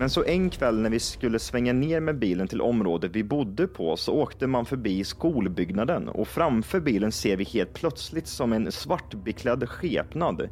[0.00, 3.66] Men så en kväll när vi skulle svänga ner med bilen till området vi bodde
[3.66, 8.72] på så åkte man förbi skolbyggnaden och framför bilen ser vi helt plötsligt som en
[8.72, 10.48] svartbeklädd skepnad.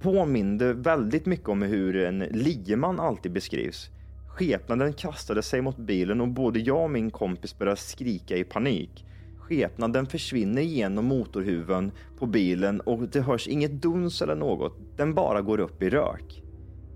[0.00, 3.90] Påminde väldigt mycket om hur en lieman alltid beskrivs.
[4.28, 9.06] Skepnaden kastade sig mot bilen och både jag och min kompis började skrika i panik.
[9.38, 14.78] Skepnaden försvinner genom motorhuven på bilen och det hörs inget duns eller något.
[14.96, 16.42] Den bara går upp i rök.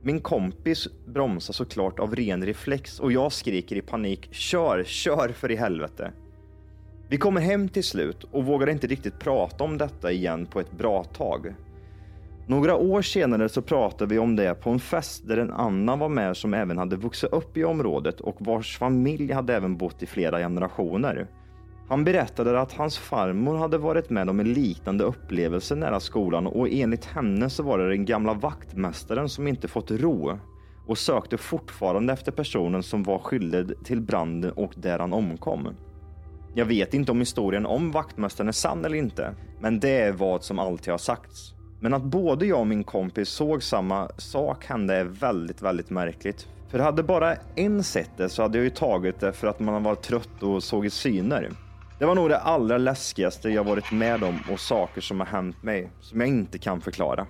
[0.07, 5.51] Min kompis bromsar såklart av ren reflex och jag skriker i panik kör, kör för
[5.51, 6.13] i helvete.
[7.09, 10.73] Vi kommer hem till slut och vågar inte riktigt prata om detta igen på ett
[10.73, 11.55] bra tag.
[12.47, 16.09] Några år senare så pratade vi om det på en fest där en annan var
[16.09, 20.07] med som även hade vuxit upp i området och vars familj hade även bott i
[20.07, 21.27] flera generationer.
[21.89, 26.69] Han berättade att hans farmor hade varit med om en liknande upplevelse nära skolan och
[26.71, 30.39] enligt henne så var det den gamla vaktmästaren som inte fått ro
[30.87, 35.69] och sökte fortfarande efter personen som var skyldig till branden och där han omkom.
[36.55, 40.45] Jag vet inte om historien om vaktmästaren är sann eller inte, men det är vad
[40.45, 41.55] som alltid har sagts.
[41.81, 46.49] Men att både jag och min kompis såg samma sak hända är väldigt, väldigt märkligt.
[46.69, 49.83] För hade bara en sett det så hade jag ju tagit det för att man
[49.83, 51.51] var trött och såg i syner.
[51.99, 55.63] Det var nog det allra läskigaste jag varit med om och saker som har hänt
[55.63, 57.27] mig som jag inte kan förklara.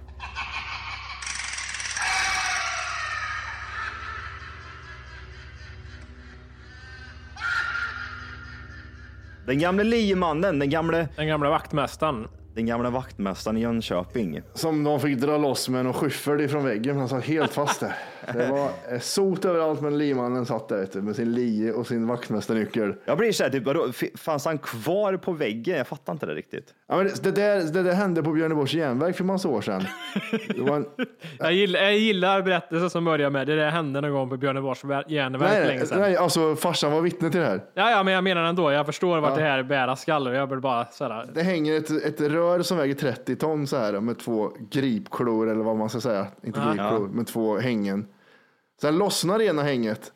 [9.46, 11.08] Den gamle liemannen, den gamle...
[11.16, 12.28] Den gamle vaktmästaren.
[12.54, 14.40] Den gamla vaktmästaren i Jönköping.
[14.54, 16.98] Som de fick dra loss med en skyffel ifrån väggen.
[16.98, 17.94] Han satt helt fast där.
[18.32, 22.06] Det var eh, sot överallt men limannen satt där du, med sin lie och sin
[22.06, 22.94] vaktmästarnyckel.
[23.04, 25.76] Jag blir såhär, typ, vadå, fanns han kvar på väggen?
[25.76, 26.74] Jag fattar inte det riktigt.
[26.88, 29.82] Ja, men det, det, där, det där hände på Björneborgs järnväg för massa år sedan.
[30.48, 30.86] Det var en,
[31.38, 34.84] Jag gillar, jag gillar berättelsen som börjar med det där hände någon gång på Björneborgs
[35.08, 36.00] järnväg för länge nej, sedan.
[36.00, 37.60] nej, alltså farsan var vittne till det här.
[37.74, 38.72] Ja, ja, men jag menar ändå.
[38.72, 41.26] Jag förstår vart det här bära skall och jag vill bara sådär.
[41.34, 45.64] Det hänger ett, ett rör som väger 30 ton så här med två gripklor eller
[45.64, 46.26] vad man ska säga.
[46.42, 48.06] Inte gripklor, men två hängen.
[48.84, 50.12] Sen lossnar ena hänget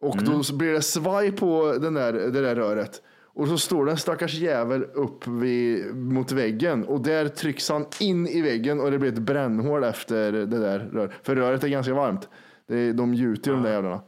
[0.00, 3.02] och då så blir det svaj på den där, det där röret.
[3.24, 8.26] Och så står den stackars jävel upp vid, mot väggen och där trycks han in
[8.26, 11.10] i väggen och det blir ett brännhål efter det där röret.
[11.22, 12.28] För röret är ganska varmt.
[12.68, 14.00] Det är, de gjuter ju de där jävlarna.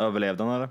[0.00, 0.68] Överlevde han eller?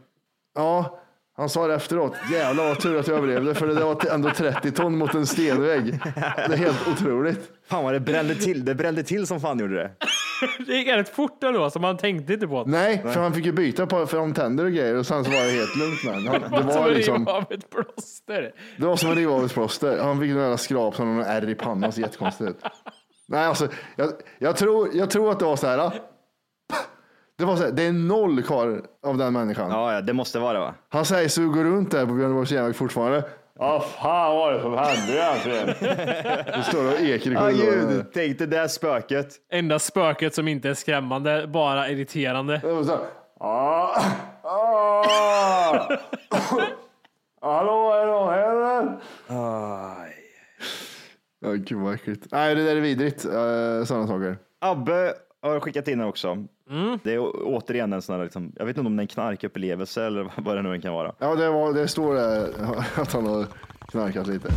[0.55, 0.99] Ja,
[1.39, 2.13] han sa det efteråt.
[2.31, 5.25] Jävlar vad tur att jag överlevde för det där var ändå 30 ton mot en
[5.25, 5.99] stenvägg.
[6.47, 7.51] Det är helt otroligt.
[7.69, 8.65] Fan vad det brände till.
[8.65, 9.91] Det brände till som fan gjorde det.
[10.67, 12.71] Det gick rätt fort ändå, så man tänkte inte på det.
[12.71, 15.37] Nej, för han fick ju byta på för antänder och grejer och sen så var
[15.45, 16.41] det helt lugnt honom.
[16.51, 18.51] Han- Det var liksom, av ett plåster.
[18.77, 19.97] det var som att riva av ett plåster.
[20.03, 22.57] Han fick några skrap som någon ärr i pannan, så jättekonstigt ut.
[23.27, 24.09] Nej, alltså, jag,
[24.39, 25.91] jag, tror, jag tror att det var så här.
[27.39, 29.71] Det var så här, det är noll kvar av den människan.
[29.71, 30.73] Ja, ja, det måste vara det va?
[30.89, 33.23] Han säger så går runt där på Björneborgs järnväg fortfarande.
[33.53, 35.67] Vad fan var det som hände egentligen?
[36.57, 37.87] Du står och ekar i Ja, korridoren.
[37.89, 38.05] gud.
[38.13, 39.27] Tänk det där spöket.
[39.51, 42.57] Enda spöket som inte är skrämmande, bara irriterande.
[42.63, 42.99] Det var så här,
[43.39, 44.03] "Ah,
[44.43, 45.97] ah."
[47.41, 48.97] Hallå, är det någon här eller?
[51.41, 52.27] Ja, gud vad äckligt.
[52.31, 53.25] Nej, det där är vidrigt.
[53.25, 53.31] Uh,
[53.85, 54.37] sådana saker.
[54.61, 56.37] Abbe har skickat in den också.
[57.03, 60.05] Det är återigen en sån här, liksom, jag vet inte om det är en knarkupplevelse
[60.05, 61.13] eller vad det nu kan vara.
[61.20, 62.49] Ja, det, var, det står där
[63.01, 63.45] att han har
[63.91, 64.49] knarkat lite.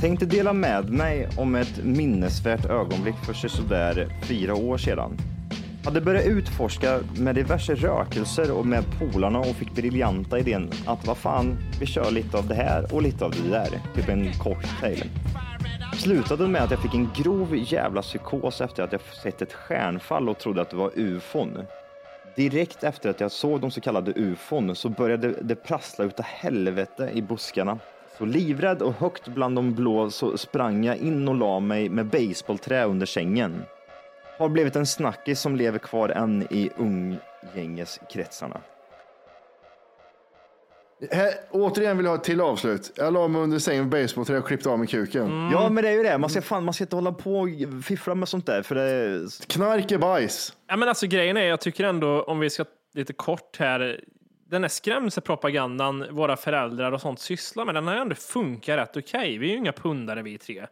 [0.00, 5.16] Tänkte dela med mig om ett minnesvärt ögonblick för sådär fyra år sedan.
[5.84, 11.16] Hade börjat utforska med diverse rökelser och med polarna och fick briljanta idén att vad
[11.16, 13.68] fan, vi kör lite av det här och lite av det där.
[13.94, 15.04] Typ en cocktail.
[16.02, 20.28] Slutade med att jag fick en grov jävla psykos efter att jag sett ett stjärnfall
[20.28, 21.58] och trodde att det var ufon.
[22.36, 27.10] Direkt efter att jag såg de så kallade ufon så började det prassla utav helvete
[27.14, 27.78] i buskarna.
[28.18, 32.06] Så livrädd och högt bland de blå så sprang jag in och la mig med
[32.06, 33.62] baseballträ under sängen.
[34.38, 38.60] Har blivit en snackis som lever kvar än i umgängeskretsarna.
[41.10, 42.92] Här, återigen vill jag ha ett till avslut.
[42.96, 45.50] Jag la mig under sängen med basebollträ och klippte av mig kuken.
[45.52, 46.18] Ja, men det är ju det.
[46.18, 47.48] Man ska, fan, man ska inte hålla på och
[47.84, 48.62] fiffla med sånt där.
[48.62, 50.56] För det, Knark är bajs.
[50.66, 54.00] Ja, men alltså grejen är, jag tycker ändå, om vi ska lite kort här,
[54.50, 59.38] den här skrämselpropagandan våra föräldrar och sånt sysslar med, den har ändå funkat rätt okej.
[59.38, 60.66] Vi är ju inga pundare vi tre.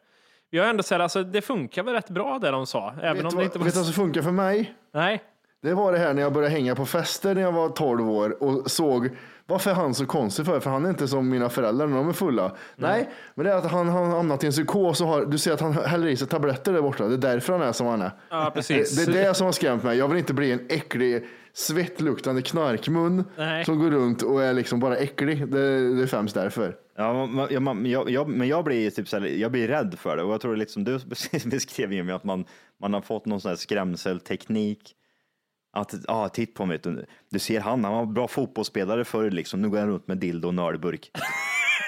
[0.50, 3.24] Vi har ändå sett, alltså det funkar väl rätt bra det de sa, även Vet
[3.24, 3.84] om du det vad, inte vet du var...
[3.84, 4.74] vad som funkar för mig?
[4.92, 5.22] Nej.
[5.62, 8.42] Det var det här när jag började hänga på fester när jag var 12 år
[8.42, 9.10] och såg
[9.46, 10.60] varför är han så konstig för?
[10.60, 12.52] För han är inte som mina föräldrar när de är fulla.
[12.76, 15.52] Nej, men det är att han har hamnat i en psykos och har, du ser
[15.52, 17.08] att han häller i sig tabletter där borta.
[17.08, 18.10] Det är därför han är som han är.
[18.30, 18.96] Ja, precis.
[18.96, 19.98] Det, det är det som har skrämt mig.
[19.98, 23.64] Jag vill inte bli en äcklig svettluktande knarkmun Nej.
[23.64, 25.48] som går runt och är liksom bara äcklig.
[25.48, 26.76] Det, det är främst därför.
[26.96, 27.26] Ja,
[27.60, 30.32] man- jag, jag, men jag blir typ så här, jag blir rädd för det och
[30.32, 30.98] jag tror det är lite som du
[31.50, 32.44] beskrev Jimmy, att man,
[32.80, 34.94] man har fått någon sån här skrämselteknik.
[35.72, 36.80] Att, ja, ah, titt på mig,
[37.30, 40.48] du, ser han, han var bra fotbollsspelare förr liksom, nu går han runt med dildo
[40.48, 41.10] och nördburk.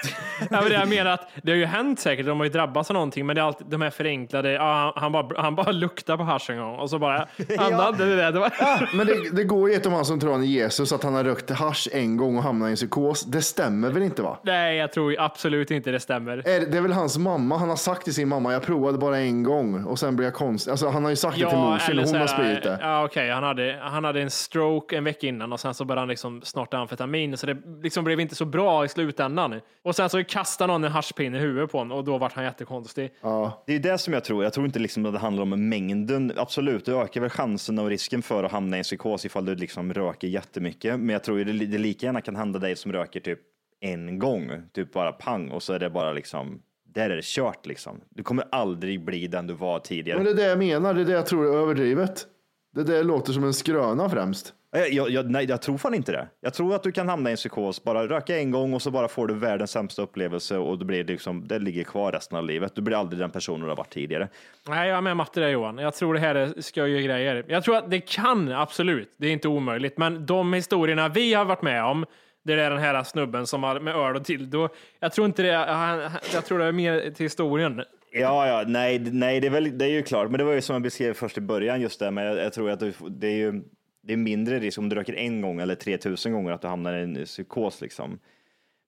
[0.39, 2.89] Ja, men det jag menar att det har ju hänt säkert, de har ju drabbats
[2.89, 6.17] av någonting, men det är alltid de här förenklade, ja, han, bara, han bara luktar
[6.17, 7.27] på hasch en gång och så bara,
[7.57, 8.31] han hade det där.
[8.31, 10.93] Det var, Men det, det går ju ett om han som tror han är Jesus,
[10.93, 13.23] att han har rökt hasch en gång och hamnat i en psykos.
[13.25, 14.39] Det stämmer väl inte va?
[14.43, 16.37] nej, jag tror ju absolut inte det stämmer.
[16.47, 19.17] Är det är väl hans mamma, han har sagt till sin mamma, jag provade bara
[19.17, 20.71] en gång och sen blev jag konstig.
[20.71, 22.77] Alltså han har ju sagt det till morsan och hon har spridit det.
[22.81, 26.01] Ja, okej, han, hade, han hade en stroke en vecka innan och sen så började
[26.01, 29.61] han liksom snorta amfetamin, så det liksom blev inte så bra i slutändan.
[29.83, 32.43] Och sen så kastade någon en haschpinne i huvudet på honom och då vart han
[32.43, 33.13] jättekonstig.
[33.21, 33.63] Ja.
[33.67, 34.43] Det är det som jag tror.
[34.43, 36.33] Jag tror inte liksom att det handlar om mängden.
[36.37, 39.55] Absolut, det ökar väl chansen och risken för att hamna i en psykos ifall du
[39.55, 40.99] liksom röker jättemycket.
[40.99, 43.39] Men jag tror ju det, det lika gärna kan hända dig som röker typ
[43.79, 46.61] en gång, typ bara pang och så är det bara liksom,
[46.93, 48.01] där är det kört liksom.
[48.09, 50.17] Du kommer aldrig bli den du var tidigare.
[50.17, 52.27] Men det är det jag menar, det är det jag tror är överdrivet.
[52.75, 54.53] Det där låter som en skröna främst.
[54.75, 56.27] Jag, jag, jag, nej, jag tror fan inte det.
[56.41, 58.91] Jag tror att du kan hamna i en psykos, bara röka en gång och så
[58.91, 62.45] bara får du världens sämsta upplevelse och det, blir liksom, det ligger kvar resten av
[62.45, 62.75] livet.
[62.75, 64.27] Du blir aldrig den personen du har varit tidigare.
[64.67, 65.77] Nej, jag är med Matte där Johan.
[65.77, 67.45] Jag tror det här är sköja grejer.
[67.47, 69.13] Jag tror att det kan, absolut.
[69.17, 69.97] Det är inte omöjligt.
[69.97, 72.05] Men de historierna vi har varit med om,
[72.43, 74.69] det är den här snubben som har med öl och dildo.
[74.99, 75.99] Jag tror inte det, han-
[76.33, 77.83] jag tror det är mer till historien.
[78.11, 80.61] Ja, ja, nej, nej det, är väl, det är ju klart, men det var ju
[80.61, 83.27] som jag beskrev först i början just det, men jag, jag tror att du, det
[83.27, 83.61] är ju
[84.03, 86.93] det är mindre risk om du röker en gång eller 3000 gånger att du hamnar
[86.93, 88.19] i en psykos liksom.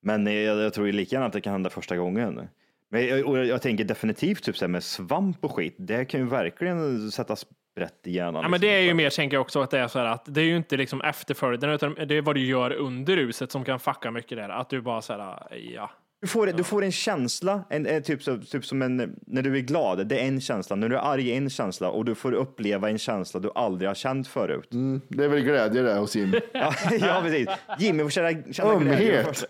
[0.01, 2.49] Men jag, jag tror lika gärna att det kan hända första gången.
[2.89, 7.11] Men jag, jag, tänker definitivt typ så med svamp och skit, det kan ju verkligen
[7.11, 8.41] sätta sprätt i hjärnan.
[8.41, 10.25] Ja, men det är ju mer, tänker jag också, att det är så här att
[10.25, 13.65] det är ju inte liksom efterföljden, utan det är vad du gör under ruset som
[13.65, 14.49] kan fucka mycket där.
[14.49, 15.91] Att du bara så här, ja.
[16.25, 19.57] Du får, du får en känsla, en, en, typ, så, typ som en, när du
[19.57, 20.75] är glad, det är en känsla.
[20.75, 23.89] När du är arg är en känsla och du får uppleva en känsla du aldrig
[23.89, 24.69] har känt förut.
[25.07, 26.33] Det är väl glädje det hos Jim.
[26.53, 27.47] Ja, ja, precis.
[27.79, 29.27] Jimmy får känna, känna glädje Ömhet.
[29.27, 29.45] först.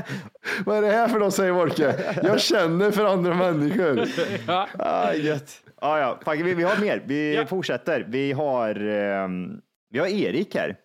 [0.66, 1.94] Vad är det här för något säger Wolke?
[2.22, 4.00] Jag känner för andra människor.
[4.78, 5.62] Ah, gött.
[5.76, 6.20] Ah, ja.
[6.24, 7.02] Fuck, vi, vi har mer.
[7.06, 7.46] Vi Ja.
[7.46, 8.06] fortsätter.
[8.08, 9.48] Vi har, ehm,
[9.90, 10.76] vi har Erik här.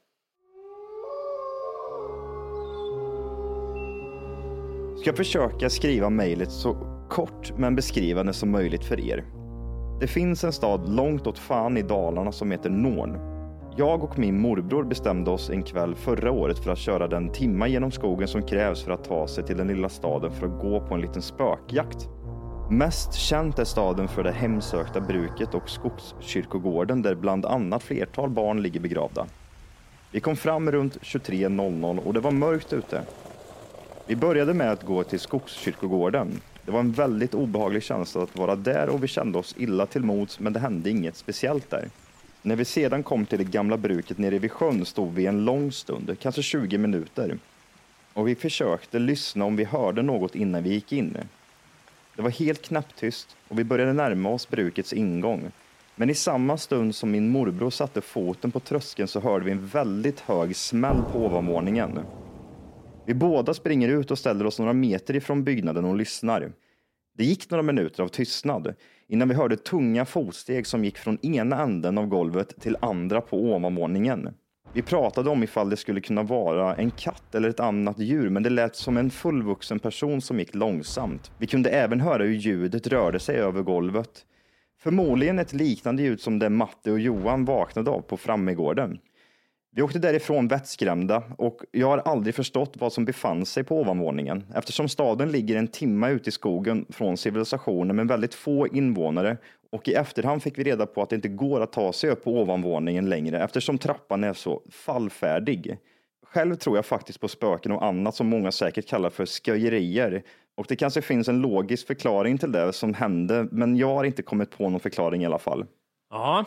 [5.02, 6.74] Ska försöka skriva mejlet så
[7.10, 9.24] kort men beskrivande som möjligt för er.
[10.00, 13.18] Det finns en stad långt åt fan i Dalarna som heter Norn.
[13.78, 17.68] Jag och min morbror bestämde oss en kväll förra året för att köra den timma
[17.68, 20.80] genom skogen som krävs för att ta sig till den lilla staden för att gå
[20.88, 22.10] på en liten spökjakt.
[22.70, 28.62] Mest känt är staden för det hemsökta bruket och skogskyrkogården där bland annat flertal barn
[28.62, 29.26] ligger begravda.
[30.12, 33.02] Vi kom fram runt 23.00 och det var mörkt ute.
[34.08, 36.42] Vi började med att gå till skogskyrkogården.
[36.66, 40.04] Det var en väldigt obehaglig känsla att vara där och vi kände oss illa till
[40.04, 41.90] mods men det hände inget speciellt där.
[42.42, 45.72] När vi sedan kom till det gamla bruket nere vid sjön stod vi en lång
[45.72, 47.38] stund, kanske 20 minuter.
[48.14, 51.18] Och vi försökte lyssna om vi hörde något innan vi gick in.
[52.16, 55.52] Det var helt knäpptyst och vi började närma oss brukets ingång.
[55.96, 59.68] Men i samma stund som min morbror satte foten på tröskeln så hörde vi en
[59.68, 62.00] väldigt hög smäll på ovanvåningen.
[63.06, 66.52] Vi båda springer ut och ställer oss några meter ifrån byggnaden och lyssnar.
[67.18, 68.74] Det gick några minuter av tystnad
[69.08, 73.38] innan vi hörde tunga fotsteg som gick från ena änden av golvet till andra på
[73.38, 74.30] ovanvåningen.
[74.74, 78.44] Vi pratade om ifall det skulle kunna vara en katt eller ett annat djur, men
[78.44, 81.32] det lät som en fullvuxen person som gick långsamt.
[81.38, 84.26] Vi kunde även höra hur ljudet rörde sig över golvet.
[84.80, 89.00] Förmodligen ett liknande ljud som det Matte och Johan vaknade av på Frammegården.
[89.76, 94.46] Vi åkte därifrån vettskrämda och jag har aldrig förstått vad som befann sig på ovanvåningen
[94.56, 99.38] eftersom staden ligger en timme ute i skogen från civilisationen med väldigt få invånare
[99.72, 102.24] och i efterhand fick vi reda på att det inte går att ta sig upp
[102.24, 105.78] på ovanvåningen längre eftersom trappan är så fallfärdig.
[106.26, 110.24] Själv tror jag faktiskt på spöken och annat som många säkert kallar för sköjerier
[110.56, 114.22] och det kanske finns en logisk förklaring till det som hände men jag har inte
[114.22, 115.66] kommit på någon förklaring i alla fall.
[116.12, 116.46] Ja,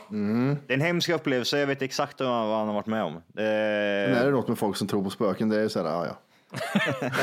[0.67, 3.13] Det är en hemsk upplevelse, jag vet exakt vad han har varit med om.
[3.15, 4.07] Det...
[4.09, 5.49] Sen är det något med folk som tror på spöken.
[5.49, 6.17] Det är så här, ja, ja.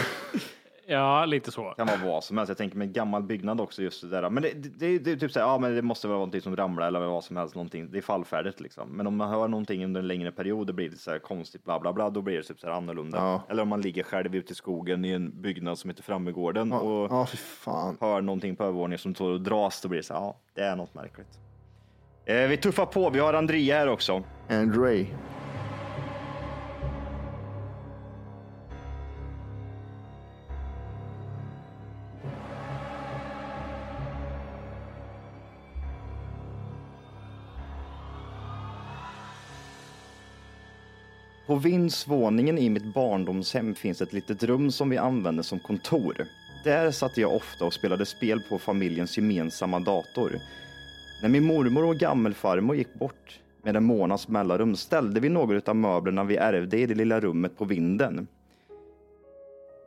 [0.88, 1.64] ja lite så.
[1.64, 2.50] kan vara vad som helst.
[2.50, 4.30] Jag tänker med gammal byggnad också just det där.
[4.30, 6.56] Men det, det, det är typ så här, ja men det måste vara någonting som
[6.56, 7.92] ramlar eller vad som helst, någonting.
[7.92, 8.90] Det är fallfärdigt liksom.
[8.90, 11.64] Men om man hör någonting under en längre period, det blir det så här konstigt
[11.64, 13.18] bla bla bla, då blir det typ så här annorlunda.
[13.18, 13.42] Ja.
[13.50, 17.12] Eller om man ligger själv ute i skogen i en byggnad som heter Frammegården och
[17.12, 17.98] Ja, fy fan.
[18.02, 20.62] hör någonting på övervåningen som står och dras, då blir det så här, ja, det
[20.62, 21.40] är något märkligt.
[22.26, 24.24] Eh, vi tuffar på, vi har Andrea här också.
[24.50, 25.06] Andre.
[41.48, 46.28] På vindsvåningen i mitt barndomshem finns ett litet rum som vi använde som kontor.
[46.64, 50.40] Där satt jag ofta och spelade spel på familjens gemensamma dator.
[51.22, 55.76] När min mormor och gammelfarmor gick bort med en månads mellanrum ställde vi några av
[55.76, 58.28] möblerna vi ärvde i det lilla rummet på vinden.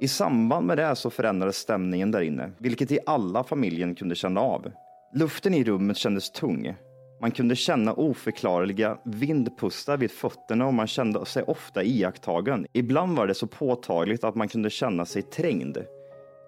[0.00, 4.40] I samband med det så förändrades stämningen där inne, vilket i alla familjen kunde känna
[4.40, 4.70] av.
[5.14, 6.74] Luften i rummet kändes tung.
[7.20, 12.66] Man kunde känna oförklarliga vindpustar vid fötterna och man kände sig ofta iakttagen.
[12.72, 15.78] Ibland var det så påtagligt att man kunde känna sig trängd.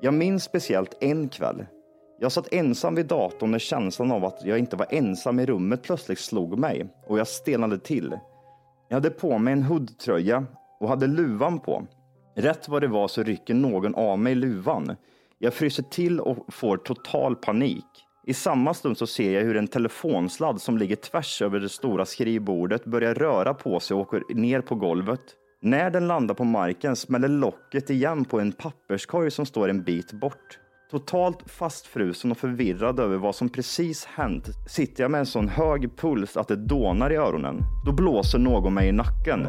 [0.01, 1.67] Jag minns speciellt en kväll.
[2.19, 5.83] Jag satt ensam vid datorn när känslan av att jag inte var ensam i rummet
[5.83, 8.19] plötsligt slog mig och jag stelnade till.
[8.89, 10.45] Jag hade på mig en hoodtröja
[10.81, 11.87] och hade luvan på.
[12.37, 14.97] Rätt vad det var så rycker någon av mig luvan.
[15.39, 17.85] Jag fryser till och får total panik.
[18.27, 22.05] I samma stund så ser jag hur en telefonsladd som ligger tvärs över det stora
[22.05, 25.21] skrivbordet börjar röra på sig och åker ner på golvet.
[25.63, 30.13] När den landar på marken smäller locket igen på en papperskorg som står en bit
[30.13, 30.59] bort.
[30.91, 35.97] Totalt fastfrusen och förvirrad över vad som precis hänt sitter jag med en sån hög
[35.97, 37.63] puls att det dånar i öronen.
[37.87, 39.47] Då blåser någon mig i nacken.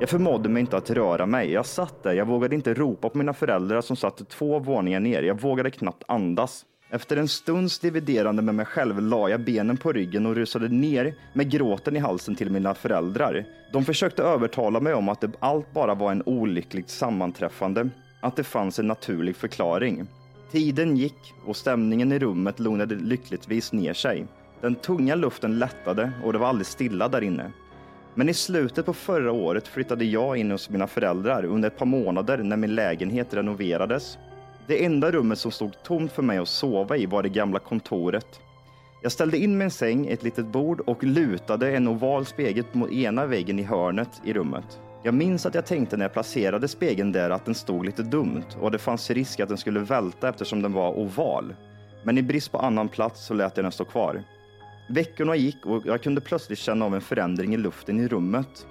[0.00, 1.52] Jag förmådde mig inte att röra mig.
[1.52, 2.14] Jag satt där.
[2.14, 5.22] Jag vågade inte ropa på mina föräldrar som satt två våningar ner.
[5.22, 6.64] Jag vågade knappt andas.
[6.90, 11.14] Efter en stunds dividerande med mig själv la jag benen på ryggen och rusade ner
[11.32, 13.44] med gråten i halsen till mina föräldrar.
[13.72, 17.88] De försökte övertala mig om att det allt bara var en olyckligt sammanträffande,
[18.20, 20.06] att det fanns en naturlig förklaring.
[20.50, 24.26] Tiden gick och stämningen i rummet lugnade lyckligtvis ner sig.
[24.60, 27.52] Den tunga luften lättade och det var alldeles stilla där inne.
[28.14, 31.86] Men i slutet på förra året flyttade jag in hos mina föräldrar under ett par
[31.86, 34.18] månader när min lägenhet renoverades.
[34.66, 38.40] Det enda rummet som stod tomt för mig att sova i var det gamla kontoret.
[39.02, 43.26] Jag ställde in min säng, ett litet bord och lutade en oval spegel mot ena
[43.26, 44.80] väggen i hörnet i rummet.
[45.06, 48.44] Jag minns att jag tänkte när jag placerade spegeln där att den stod lite dumt
[48.60, 51.54] och det fanns risk att den skulle välta eftersom den var oval.
[52.02, 54.22] Men i brist på annan plats så lät jag den stå kvar.
[54.88, 58.66] Veckorna gick och jag kunde plötsligt känna av en förändring i luften i rummet.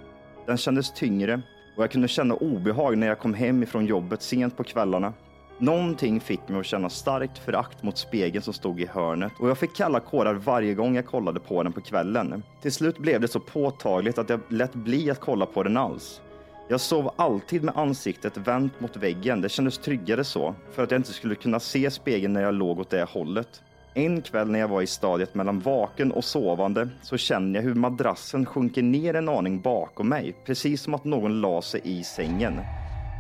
[0.46, 1.42] Den kändes tyngre
[1.76, 5.14] och jag kunde känna obehag när jag kom hem ifrån jobbet sent på kvällarna.
[5.58, 9.58] Någonting fick mig att känna starkt förakt mot spegeln som stod i hörnet och jag
[9.58, 12.44] fick kalla kårar varje gång jag kollade på den på kvällen.
[12.62, 16.22] Till slut blev det så påtagligt att jag lät bli att kolla på den alls.
[16.68, 19.42] Jag sov alltid med ansiktet vänt mot väggen.
[19.42, 22.80] Det kändes tryggare så, för att jag inte skulle kunna se spegeln när jag låg
[22.80, 23.64] åt det hållet.
[23.94, 27.74] En kväll när jag var i stadiet mellan vaken och sovande så känner jag hur
[27.74, 32.60] madrassen sjunker ner en aning bakom mig, precis som att någon la sig i sängen.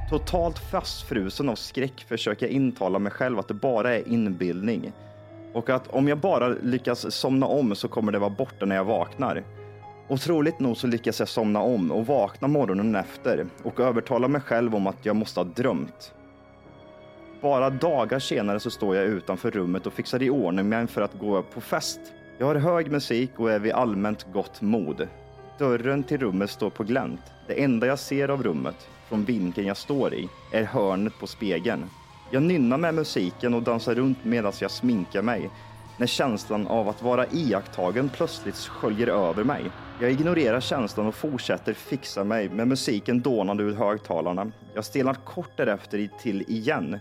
[0.09, 4.91] Totalt fastfrusen av skräck försöker jag intala mig själv att det bara är inbildning
[5.53, 8.85] och att om jag bara lyckas somna om så kommer det vara borta när jag
[8.85, 9.43] vaknar.
[10.07, 14.75] Otroligt nog så lyckas jag somna om och vakna morgonen efter och övertala mig själv
[14.75, 16.13] om att jag måste ha drömt.
[17.41, 21.19] Bara dagar senare så står jag utanför rummet och fixar i ordning mig för att
[21.19, 21.99] gå på fest.
[22.37, 25.07] Jag har hög musik och är vid allmänt gott mod.
[25.59, 27.21] Dörren till rummet står på glänt.
[27.47, 31.89] Det enda jag ser av rummet, från vinkeln jag står i, är hörnet på spegeln.
[32.31, 35.49] Jag nynnar med musiken och dansar runt medan jag sminkar mig
[35.97, 39.63] när känslan av att vara iakttagen plötsligt sköljer över mig.
[40.01, 44.51] Jag ignorerar känslan och fortsätter fixa mig med musiken dånande ur högtalarna.
[44.73, 46.99] Jag stelnar kort därefter till igen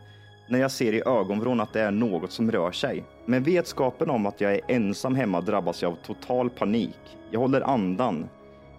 [0.48, 3.04] när jag ser i ögonvrån att det är något som rör sig.
[3.26, 7.16] Med vetskapen om att jag är ensam hemma drabbas jag av total panik.
[7.30, 8.28] Jag håller andan,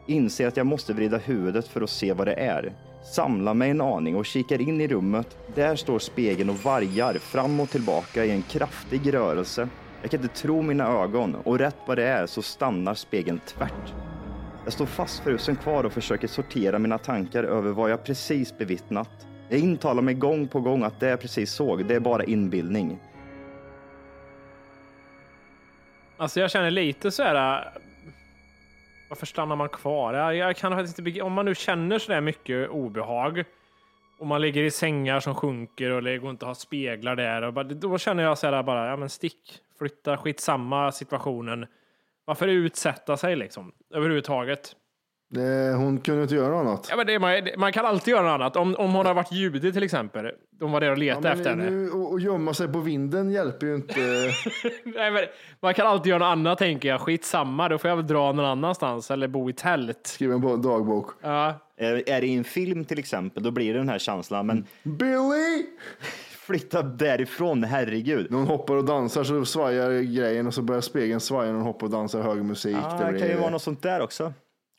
[0.07, 2.73] inser att jag måste vrida huvudet för att se vad det är.
[3.05, 5.37] Samlar mig en aning och kikar in i rummet.
[5.55, 9.69] Där står spegeln och vargar fram och tillbaka i en kraftig rörelse.
[10.01, 13.93] Jag kan inte tro mina ögon och rätt vad det är så stannar spegeln tvärt.
[14.63, 19.27] Jag står fastfrusen kvar och försöker sortera mina tankar över vad jag precis bevittnat.
[19.49, 22.99] Jag intalar mig gång på gång att det jag precis såg, det är bara inbildning.
[26.17, 27.71] Alltså jag känner lite så här.
[29.15, 30.13] Varför stannar man kvar?
[30.13, 33.43] Jag, jag kan faktiskt inte Om man nu känner så där mycket obehag
[34.19, 37.41] och man ligger i sängar som sjunker och det går inte att ha speglar där.
[37.41, 41.65] Och bara, då känner jag så här bara, ja men stick, flytta, skitsamma situationen.
[42.25, 44.75] Varför utsätta sig liksom överhuvudtaget?
[45.29, 46.87] Det, hon kunde inte göra något annat.
[46.89, 48.55] Ja, men det, man, man kan alltid göra något annat.
[48.55, 50.31] Om, om hon har varit judig till exempel.
[50.59, 51.69] De var där och Ja, letade men efter henne.
[51.69, 53.93] nu, och, och gömma sig på vinden hjälper ju inte.
[54.83, 55.23] Nej, men
[55.59, 57.01] man kan alltid göra något annat tänker jag.
[57.01, 59.99] Skitsamma, då får jag väl dra någon annanstans eller bo i tält.
[60.07, 61.09] Skriva en bo- dagbok.
[61.21, 64.45] Ja, Är, är det i en film till exempel, då blir det den här känslan.
[64.45, 65.65] Men Billy!
[66.45, 68.27] flytta därifrån, herregud.
[68.31, 71.65] När hon hoppar och dansar så svajar grejen och så börjar spegeln svaja när hon
[71.67, 72.77] hoppar och dansar hög musik.
[72.81, 74.33] Ja, det, kan ju vara något sånt där också.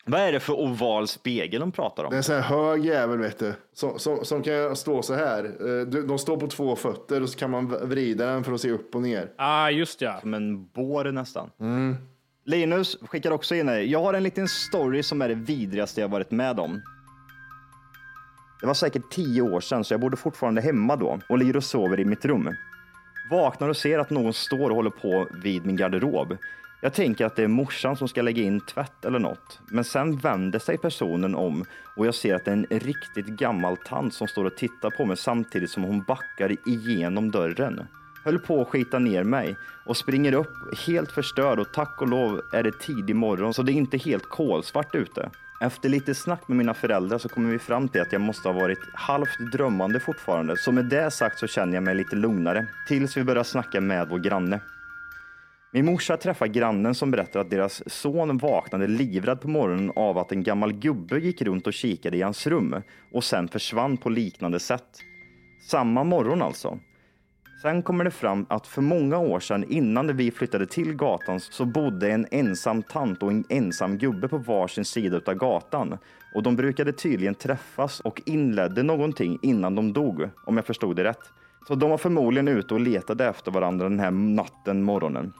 [0.09, 2.11] Vad är det för oval spegel de pratar om?
[2.11, 3.55] det är en sån här hög jävel vet du.
[3.75, 5.45] Som, som, som kan stå så här.
[5.45, 8.71] Eh, De står på två fötter och så kan man vrida den för att se
[8.71, 9.31] upp och ner.
[9.37, 10.19] ah, just ja.
[10.21, 11.51] Som en bår nästan.
[12.45, 13.79] Linus skickar också in här.
[13.79, 16.83] Jag har en liten story som är det vidrigaste jag varit med om.
[18.61, 21.65] Det var säkert tio år sedan så jag bodde fortfarande hemma då och ligger och
[21.65, 22.55] sover i mitt rum.
[23.31, 26.37] Vaknar och ser att någon står och håller på vid min garderob.
[26.81, 29.61] Jag tänker att det är morsan som ska lägga in tvätt eller något.
[29.67, 31.65] Men sen vänder sig personen om
[31.97, 35.05] och jag ser att det är en riktigt gammal tant som står och tittar på
[35.05, 37.87] mig samtidigt som hon backar igenom dörren.
[38.25, 39.57] Höll på att skita ner mig
[39.87, 40.53] och springer upp
[40.87, 44.29] helt förstörd och tack och lov är det tidig morgon så det är inte helt
[44.29, 45.31] kolsvart ute.
[45.61, 48.61] Efter lite snack med mina föräldrar så kommer vi fram till att jag måste ha
[48.61, 50.57] varit halvt drömmande fortfarande.
[50.57, 52.67] Så med det sagt så känner jag mig lite lugnare.
[52.89, 54.61] Tills vi börjar snacka med vår granne.
[55.77, 60.33] Min morsa träffade grannen som berättade att deras son vaknade livrädd på morgonen av att
[60.33, 64.61] en gammal gubbe gick runt och kikade i hans rum och sen försvann på liknande
[64.61, 64.99] sätt.
[65.71, 66.79] Samma morgon alltså.
[67.63, 71.65] Sen kommer det fram att för många år sedan innan vi flyttade till gatan så
[71.65, 75.99] bodde en ensam tant och en ensam gubbe på varsin sida av gatan.
[76.35, 81.05] Och de brukade tydligen träffas och inledde någonting innan de dog, om jag förstod det
[81.05, 81.33] rätt.
[81.69, 85.33] Så de var förmodligen ute och letade efter varandra den här natten, morgonen.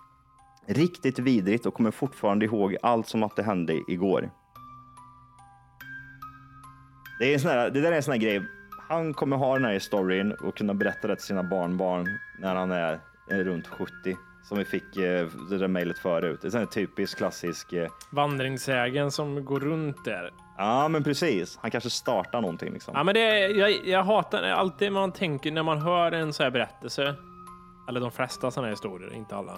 [0.69, 4.31] Riktigt vidrigt och kommer fortfarande ihåg allt som att det hände igår.
[7.19, 8.43] Det, är en sån här, det där är en sån här grej.
[8.89, 12.07] Han kommer ha den här storyn och kunna berätta det till sina barnbarn
[12.39, 13.93] när han är runt 70.
[14.49, 16.39] Som vi fick eh, det där mejlet förut.
[16.43, 17.73] Det är en typisk klassisk.
[17.73, 20.31] eh, Vandringssägen som går runt där.
[20.59, 21.59] Ja, men precis.
[21.63, 22.95] Han kanske startar någonting liksom.
[22.97, 26.51] Ja, men det, jag, jag hatar alltid man tänker när man hör en sån här
[26.51, 27.15] berättelse,
[27.89, 29.53] eller de flesta sådana här historier, inte alla.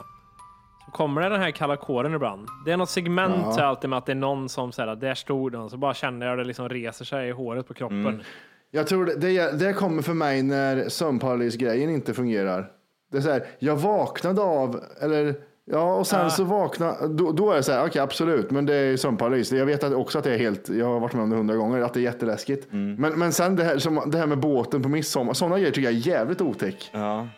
[0.92, 2.48] Kommer det den här kalla kåren ibland.
[2.64, 5.52] Det är något segment så alltid med att det är någon som säger där stod
[5.52, 8.22] den, så bara känner jag det liksom reser sig i håret på kroppen.
[8.70, 12.70] Jag tror det, det, det kommer för mig när sömnparalys-grejen inte fungerar.
[13.12, 15.34] Det är så här, jag vaknade av, eller
[15.64, 18.74] ja, och sen så vaknade, då, då är det så här, okej absolut, men det
[18.74, 19.52] är sömnparalys.
[19.52, 21.56] Jag vet att också att det är helt, jag har varit med om det hundra
[21.56, 22.66] gånger, att det är jätteläskigt.
[22.70, 25.90] Men, men sen det här, som, det här med båten på midsommar, sådana grejer tycker
[25.90, 26.90] jag är jävligt otäck.
[26.92, 27.28] Ja.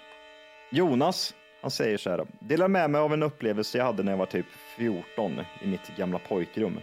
[0.72, 2.26] Jonas, han säger så här.
[2.38, 4.46] Delar med mig av en upplevelse jag hade när jag var typ
[4.76, 6.80] 14 i mitt gamla pojkrum.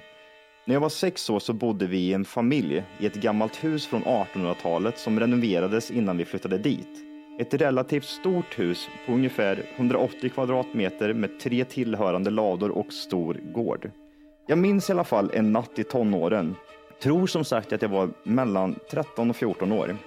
[0.66, 3.88] När jag var sex år så bodde vi i en familj i ett gammalt hus
[3.88, 7.04] från 1800-talet som renoverades innan vi flyttade dit.
[7.40, 13.92] Ett relativt stort hus på ungefär 180 kvadratmeter med tre tillhörande lador och stor gård.
[14.48, 16.56] Jag minns i alla fall en natt i tonåren.
[17.02, 19.98] Tror som sagt att jag var mellan 13 och 14 år.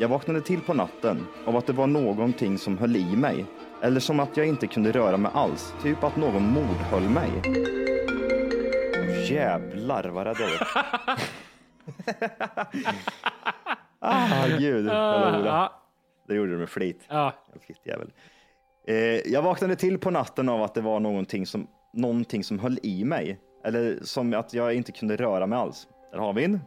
[0.00, 3.44] Jag vaknade till på natten av att det var någonting som höll i mig.
[3.82, 5.74] Eller som att jag inte kunde röra mig alls.
[5.82, 7.30] Typ att någon mordhöll mig.
[9.30, 10.58] Jävlar vad rädd jag blev.
[13.98, 14.86] ah, gud.
[14.86, 16.34] Jag log det.
[16.34, 17.04] Gjorde du med flit.
[17.08, 17.32] ja.
[17.66, 18.12] Fittjävel.
[18.86, 18.96] Eh,
[19.32, 23.04] jag vaknade till på natten av att det var någonting som, någonting som höll i
[23.04, 23.40] mig.
[23.64, 25.88] Eller som att jag inte kunde röra mig alls.
[26.12, 26.60] Där har vi en.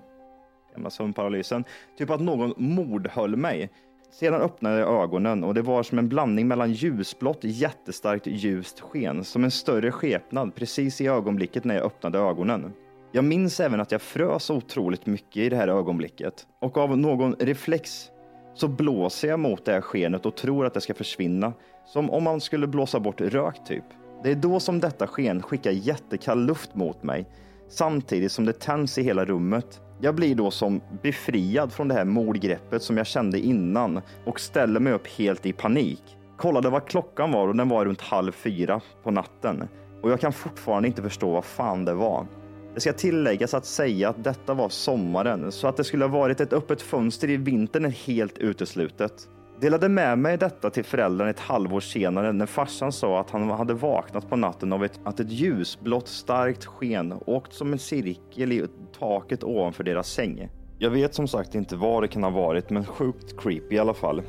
[0.73, 1.63] Gamla sömnparalysen.
[1.97, 3.69] Typ att någon mordhöll mig.
[4.11, 9.23] Sedan öppnade jag ögonen och det var som en blandning mellan ljusblått, jättestarkt ljust sken,
[9.23, 12.73] som en större skepnad precis i ögonblicket när jag öppnade ögonen.
[13.11, 17.35] Jag minns även att jag frös otroligt mycket i det här ögonblicket och av någon
[17.39, 18.09] reflex
[18.53, 21.53] så blåser jag mot det här skenet och tror att det ska försvinna.
[21.85, 23.83] Som om man skulle blåsa bort rök typ.
[24.23, 27.25] Det är då som detta sken skickar jättekall luft mot mig.
[27.69, 29.81] Samtidigt som det tänds i hela rummet.
[30.01, 34.79] Jag blir då som befriad från det här mordgreppet som jag kände innan och ställer
[34.79, 36.03] mig upp helt i panik.
[36.37, 39.67] Kollade vad klockan var och den var runt halv fyra på natten.
[40.01, 42.27] Och jag kan fortfarande inte förstå vad fan det var.
[42.73, 46.41] Det ska tilläggas att säga att detta var sommaren, så att det skulle ha varit
[46.41, 49.27] ett öppet fönster i vintern är helt uteslutet.
[49.61, 53.73] Delade med mig detta till föräldrarna ett halvår senare när farsan sa att han hade
[53.73, 58.65] vaknat på natten av ett, att ett ljusblått starkt sken åkt som en cirkel i
[58.99, 60.49] taket ovanför deras säng.
[60.77, 63.93] Jag vet som sagt inte vad det kan ha varit, men sjukt creepy i alla
[63.93, 64.21] fall.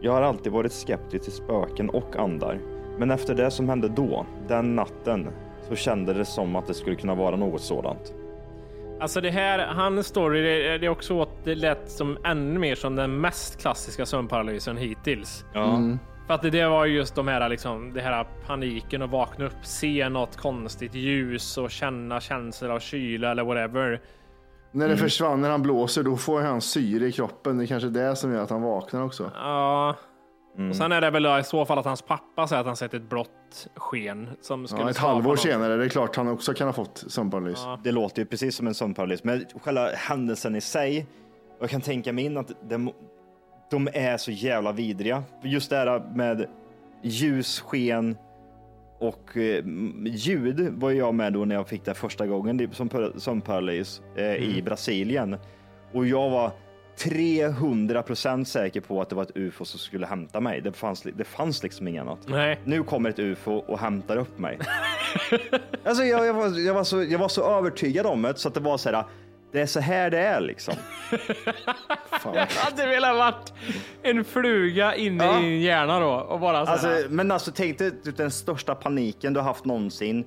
[0.00, 2.60] Jag har alltid varit skeptisk till spöken och andar,
[2.98, 5.28] men efter det som hände då, den natten,
[5.68, 8.14] så kände det som att det skulle kunna vara något sådant.
[9.00, 12.74] Alltså det här, hans story, det, det är också att det lät som ännu mer
[12.74, 15.44] som den mest klassiska sömnparalysen hittills.
[15.54, 15.80] Ja.
[16.26, 19.56] För att det, det var just de här liksom, det här paniken och vakna upp,
[19.62, 24.00] se något konstigt ljus och känna känslor av kyla eller whatever.
[24.72, 27.58] När det försvann, när han blåser, då får han syre i kroppen.
[27.58, 29.30] Det är kanske det som gör att han vaknar också.
[29.34, 29.96] Ja.
[30.70, 32.94] Och sen är det väl i så fall att hans pappa säger att han sett
[32.94, 33.30] ett blått
[33.74, 35.40] sken som skulle Ja, ett halvår något.
[35.40, 37.58] senare är det klart han också kan ha fått sömnparalys.
[37.84, 41.06] Det låter ju precis som en sömnparalys, men själva händelsen i sig,
[41.60, 42.90] jag kan tänka mig in att de,
[43.70, 45.22] de är så jävla vidriga.
[45.42, 46.46] Just det här med
[47.02, 48.16] ljus, sken
[48.98, 49.64] och eh,
[50.06, 54.34] ljud var jag med då när jag fick det första gången som par- sömnparalys eh,
[54.34, 55.36] i Brasilien.
[55.92, 56.50] Och jag var
[56.98, 60.60] 300 procent säker på att det var ett ufo som skulle hämta mig.
[60.60, 62.18] Det fanns, det fanns liksom inget annat.
[62.26, 62.60] Nej.
[62.64, 64.58] Nu kommer ett ufo och hämtar upp mig.
[65.84, 68.54] alltså jag, jag, var, jag, var så, jag var så övertygad om det så att
[68.54, 69.04] det var så här.
[69.52, 70.74] Det är så här det är liksom.
[72.20, 72.34] Fan.
[72.34, 73.52] Jag hade velat varit
[74.02, 75.38] en fluga inne Ja.
[75.38, 78.74] i din hjärna då och bara så Alltså, men alltså tänk dig typ den största
[78.74, 80.24] paniken du har haft någonsin.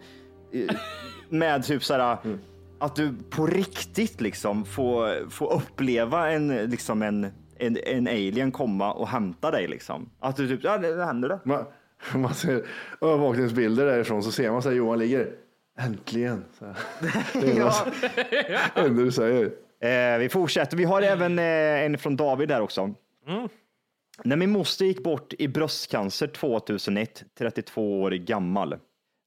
[1.30, 2.18] Med typ så här.
[2.82, 7.28] Att du på riktigt liksom får, får uppleva en, liksom en,
[7.58, 10.10] en, en alien komma och hämta dig liksom.
[10.20, 11.40] Att du typ, ja det det händer det.
[11.44, 11.66] Va?
[12.16, 12.66] Man ser
[13.02, 15.34] övervakningsbilder därifrån så ser man så här Johan ligger.
[15.80, 16.44] Äntligen.
[16.60, 16.76] Så här.
[17.34, 17.58] Det är
[18.76, 18.84] Ja.
[18.84, 19.46] det du säger.
[19.82, 20.78] Eh, vi fortsätter.
[20.78, 22.94] Vi har även eh, en från David där också.
[24.24, 28.76] När min moster gick bort i bröstcancer 2001, 32 år gammal,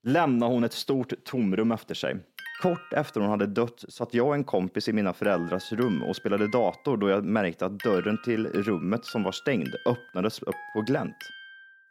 [0.03, 2.17] lämnade hon ett stort tomrum efter sig.
[2.61, 6.15] Kort efter hon hade dött satt jag och en kompis i mina föräldrars rum och
[6.15, 10.81] spelade dator då jag märkte att dörren till rummet som var stängd öppnades upp på
[10.81, 11.17] glänt.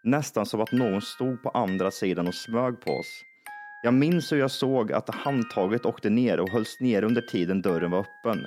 [0.04, 3.24] Nästan som att någon stod på andra sidan och smög på oss.
[3.82, 7.90] Jag minns hur jag såg att handtaget åkte ner och hölls ner under tiden dörren
[7.90, 8.46] var öppen.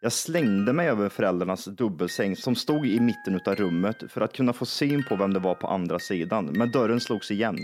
[0.00, 4.52] Jag slängde mig över föräldrarnas dubbelsäng som stod i mitten av rummet för att kunna
[4.52, 7.58] få syn på vem det var på andra sidan, men dörren slogs igen.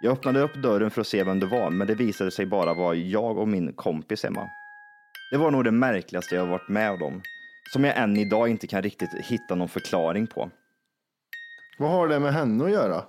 [0.00, 2.74] Jag öppnade upp dörren för att se vem det var, men det visade sig bara
[2.74, 4.48] vara jag och min kompis Emma.
[5.32, 7.22] Det var nog det märkligaste jag varit med om,
[7.72, 10.50] som jag än idag inte kan riktigt hitta någon förklaring på.
[11.78, 13.02] Vad har det med henne att göra?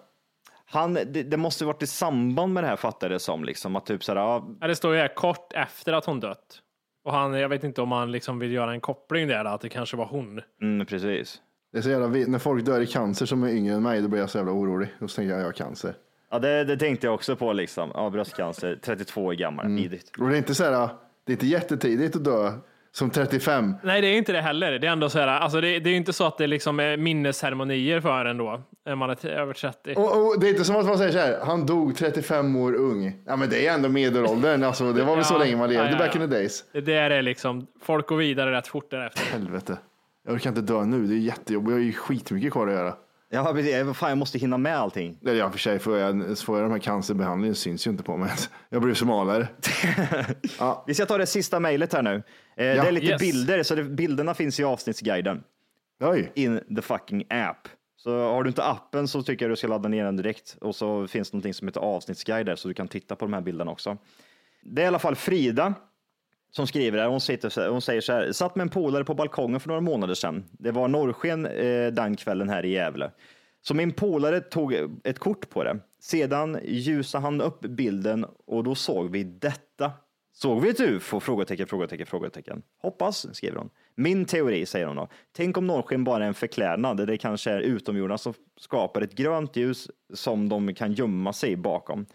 [0.66, 3.86] Han, det, det måste varit i samband med det här fattade det som, liksom att
[3.86, 6.62] typ såhär, ja, Ja, det står ju här kort efter att hon dött.
[7.04, 9.70] Och han, jag vet inte om han liksom vill göra en koppling där, att det
[9.70, 10.42] kanske var hon.
[10.62, 11.42] mm, precis.
[11.72, 14.02] Det är så jävla, vi- när folk dör i cancer som är yngre än mig,
[14.02, 14.90] då blir jag så jävla orolig.
[15.00, 15.94] Då tänker jag, jag har cancer.
[16.32, 17.92] Ja, det, det tänkte jag också på liksom.
[17.94, 19.90] Ja, bröstcancer, 32 år gammal, Mm.
[20.20, 20.90] Och det är inte så här,
[21.26, 22.52] det är inte jättetidigt att dö
[22.92, 23.76] som 35.
[23.84, 24.80] Nej, det är inte det heller.
[24.80, 26.80] Det är ändå så här, alltså det, det är ju inte så att det liksom
[26.80, 29.94] är minnesceremonier för en då, när man är över 30.
[29.96, 32.74] Och, och det är inte som att man säger så här, han dog 35 år
[32.76, 33.14] ung.
[33.26, 35.86] Ja men det är ändå medelåldern, alltså, det var väl så Ja, länge man levde
[35.86, 36.64] ja, ja, back in the days.
[36.72, 39.32] Det där är liksom, folk går vidare rätt fort därefter.
[39.32, 39.78] Helvete.
[40.26, 41.70] Jag orkar inte dö nu, det är jättejobbigt.
[41.70, 42.94] Jag har ju skitmycket kvar att göra.
[43.32, 43.98] Ja, precis.
[43.98, 45.18] Fan, jag måste hinna med allting.
[45.22, 48.18] Eller ja, för sig får jag, får jag de här cancerbehandlingen syns ju inte på
[48.18, 48.32] mig.
[48.70, 49.48] Jag blir smalare.
[50.88, 52.16] Vi ska ta det sista mejlet här nu.
[52.16, 52.22] Eh,
[52.56, 53.22] det är lite Yes.
[53.22, 55.44] bilder, så det, bilderna finns i avsnittsguiden.
[56.04, 56.32] Oj.
[56.36, 57.68] In the fucking app.
[57.98, 60.58] Så har du inte appen så tycker jag du ska ladda ner den direkt.
[60.62, 63.34] Och så finns det någonting som heter avsnittsguide där, så du kan titta på de
[63.34, 63.98] här bilderna också.
[64.64, 65.74] Det är i alla fall Frida
[66.52, 67.08] som skriver här.
[67.08, 68.32] Hon, sitter, hon säger så här.
[68.32, 70.44] Satt med en polare på balkongen för några månader sedan.
[70.52, 73.12] Det var norrsken eh, den kvällen här i Gävle.
[73.62, 74.74] Så min polare tog
[75.04, 75.80] ett kort på det.
[76.00, 79.92] Sedan ljusade han upp bilden och då såg vi detta.
[80.34, 81.20] Såg vi ett UFO?
[81.20, 82.62] Frågetecken, frågetecken, frågetecken.
[82.82, 83.70] Hoppas, skriver hon.
[83.96, 85.08] Min teori, säger hon då.
[85.32, 89.56] Tänk om norrsken bara är en förklädnad, det kanske är utomjordarna som skapar ett grönt
[89.56, 92.06] ljus som de kan gömma sig bakom.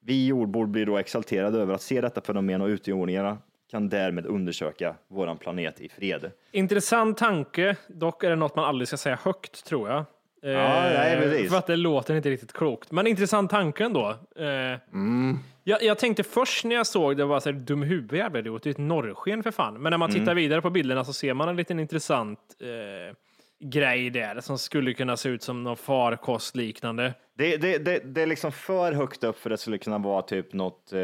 [0.00, 3.38] Vi jordbor blir då exalterade över att se detta fenomen och utomjordingarna
[3.72, 6.30] kan därmed undersöka våran planet i fred.
[6.50, 9.98] Intressant tanke, dock är det något man aldrig ska säga högt tror jag.
[9.98, 10.04] Eh,
[10.42, 11.50] nej, precis.
[11.50, 12.92] För att det låter inte riktigt klokt.
[12.92, 14.16] Men intressant tanke ändå.
[14.36, 14.78] Eh,
[15.64, 18.62] jag, jag tänkte först när jag såg det var så här, dum huvud jävla idiot,
[18.62, 19.82] det är ett norrsken för fan.
[19.82, 23.16] Men när man tittar vidare på bilderna så ser man en liten intressant eh,
[23.62, 27.14] grej där som skulle kunna se ut som någon farkost liknande.
[27.34, 30.22] Det, det, det, det är liksom för högt upp för att det skulle kunna vara
[30.22, 31.00] typ något, eh,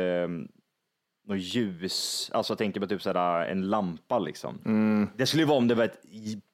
[1.29, 2.31] något ljus.
[2.35, 5.09] Alltså jag tänker på typ sådär en lampa liksom.
[5.17, 6.01] Det skulle ju vara om det var ett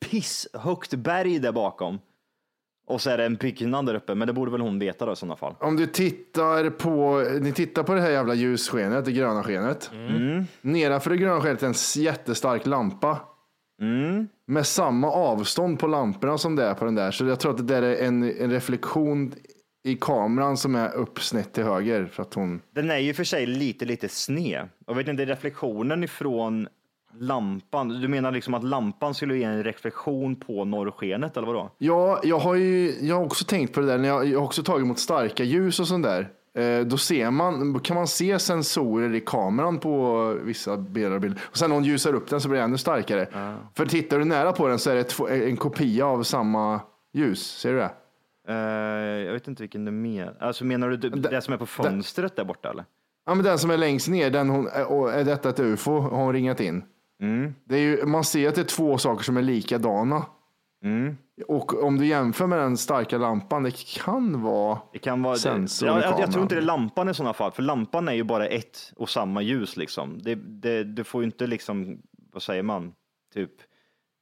[0.01, 1.99] pisshögt berg där bakom.
[2.87, 5.13] Och så är det en byggnad där uppe, men det borde väl hon veta då
[5.13, 5.55] i sådana fall.
[5.61, 9.91] Om du tittar på, ni tittar på det här jävla ljusskenet, det gröna skenet.
[10.61, 13.19] Nedanför det gröna skenet är en jättestark lampa.
[14.47, 17.11] Med samma avstånd på lamporna som det är på den där.
[17.11, 19.35] Så jag tror att det där är en, en reflektion
[19.85, 22.07] i kameran som är uppsnett till höger.
[22.07, 22.61] För att hon...
[22.75, 24.69] Den är ju för sig lite, lite sned.
[24.87, 26.69] Och vet inte, reflektionen ifrån
[27.19, 27.89] lampan.
[27.89, 31.71] Du menar liksom att lampan skulle ge en reflektion på norrskenet eller vadå?
[31.79, 33.99] Ja, jag har ju jag har också tänkt på det där.
[33.99, 36.29] När jag, jag har också tagit emot starka ljus och sånt där.
[36.59, 41.35] Eh, då ser man, kan man se sensorer i kameran på vissa bilder.
[41.43, 43.27] och sen när hon ljusar upp den så blir det ännu starkare.
[43.75, 46.81] För tittar du nära på den så är det en kopia av samma
[47.13, 47.59] ljus.
[47.59, 47.91] Ser du det?
[48.49, 48.55] Eh,
[49.27, 50.37] jag vet inte vilken du menar.
[50.41, 52.85] Alltså menar du det, det som är på fönstret där borta eller?
[53.27, 55.99] Ja, men den som är längst ner, den hon, är- och är detta ett ufo?
[55.99, 56.85] Har hon ringat in?
[57.65, 60.27] Det är ju, man ser att det är två saker som är likadana.
[61.49, 65.89] Och om du jämför med den starka lampan, det kan vara Det kan vara, sensor
[65.89, 68.23] ja, jag, jag tror inte det är lampan i sådana fall, för lampan är ju
[68.25, 70.19] bara ett och samma ljus liksom.
[70.23, 71.99] Det, det, du får ju inte liksom,
[72.33, 72.93] vad säger man,
[73.35, 73.51] typ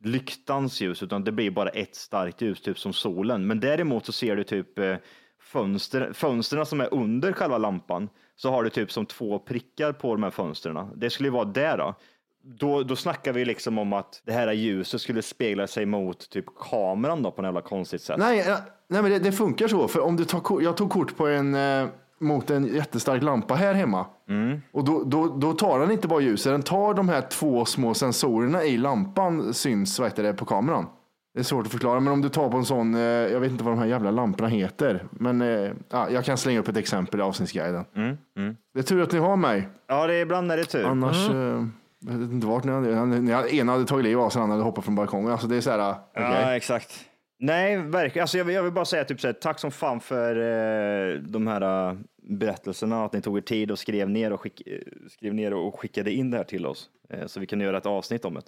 [0.02, 3.46] lyktans ljus, utan det blir bara ett starkt ljus, typ som solen.
[3.46, 4.96] Men däremot så ser du typ eh,
[5.40, 10.14] fönster, fönstren som är under själva lampan, så har du typ som två prickar på
[10.14, 10.88] de här fönstren.
[10.96, 11.94] Det skulle ju vara där då.
[12.44, 16.44] Då, då snackar vi liksom om att det här ljuset skulle spegla sig mot typ
[16.70, 18.18] kameran då på något jävla konstigt sätt.
[18.18, 18.58] Nej, eh,
[18.88, 19.88] nej men det, det funkar så.
[19.88, 21.88] För om du tar, jag tog kort på en, eh,
[22.22, 24.06] mot en jättestark lampa här hemma.
[24.72, 27.94] Och då, då, då tar den inte bara ljuset, den tar de här två små
[27.94, 30.86] sensorerna i lampan syns vad heter det, på kameran.
[31.34, 33.50] Det är svårt att förklara, men om du tar på en sån, eh, jag vet
[33.50, 36.76] inte vad de här jävla lamporna heter, men eh, ja, jag kan slänga upp ett
[36.76, 37.84] exempel i avsnittsguiden.
[38.74, 40.84] Det är tur att ni har mig, Ja, det är ibland är det tur.
[40.86, 41.64] annars, eh,
[42.06, 44.40] jag vet inte vart ni hade, han- ni hade- ena hade tagit liv av sig,
[44.40, 45.32] den andra hade hoppat från balkongen.
[45.32, 46.22] Alltså det är så här, okej.
[46.42, 47.00] Ja, exakt.
[47.44, 48.22] Nej, verkligen.
[48.22, 51.14] Alltså, jag, vill, jag vill bara säga typ så här, tack som fan för eh,
[51.14, 54.78] de här eh, berättelserna, att ni tog er tid och skrev ner och, skick, eh,
[55.10, 56.88] skrev ner och skickade in det här till oss.
[57.10, 58.42] Eh, så vi kan göra ett avsnitt om det.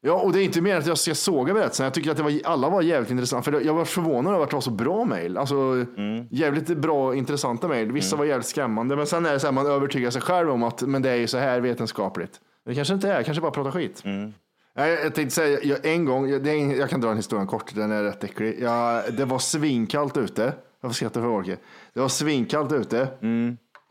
[0.00, 1.84] Ja, och det är inte mer att jag ska såga berättelsen.
[1.84, 3.50] Jag tycker att det var, alla var jävligt intressanta.
[3.50, 5.36] För jag var förvånad över att det var så bra mejl.
[5.36, 5.86] Alltså
[6.30, 7.92] jävligt bra, intressanta mejl.
[7.92, 10.62] Vissa var jävligt skrämmande, men sen är det så här, man övertygar sig själv om
[10.62, 12.40] att men det är ju så här vetenskapligt.
[12.64, 14.02] Det kanske inte är, kanske bara pratar skit.
[14.04, 14.32] Nej,
[14.76, 16.46] jag tänkte säga, jag, en gång, jag,
[16.76, 18.58] jag kan dra en historia kort, den är rätt äcklig.
[18.62, 20.52] Jag, det var svinkallt ute.
[20.80, 21.56] Jag får skratta för Orke.
[21.94, 23.08] Det var svinkallt ute.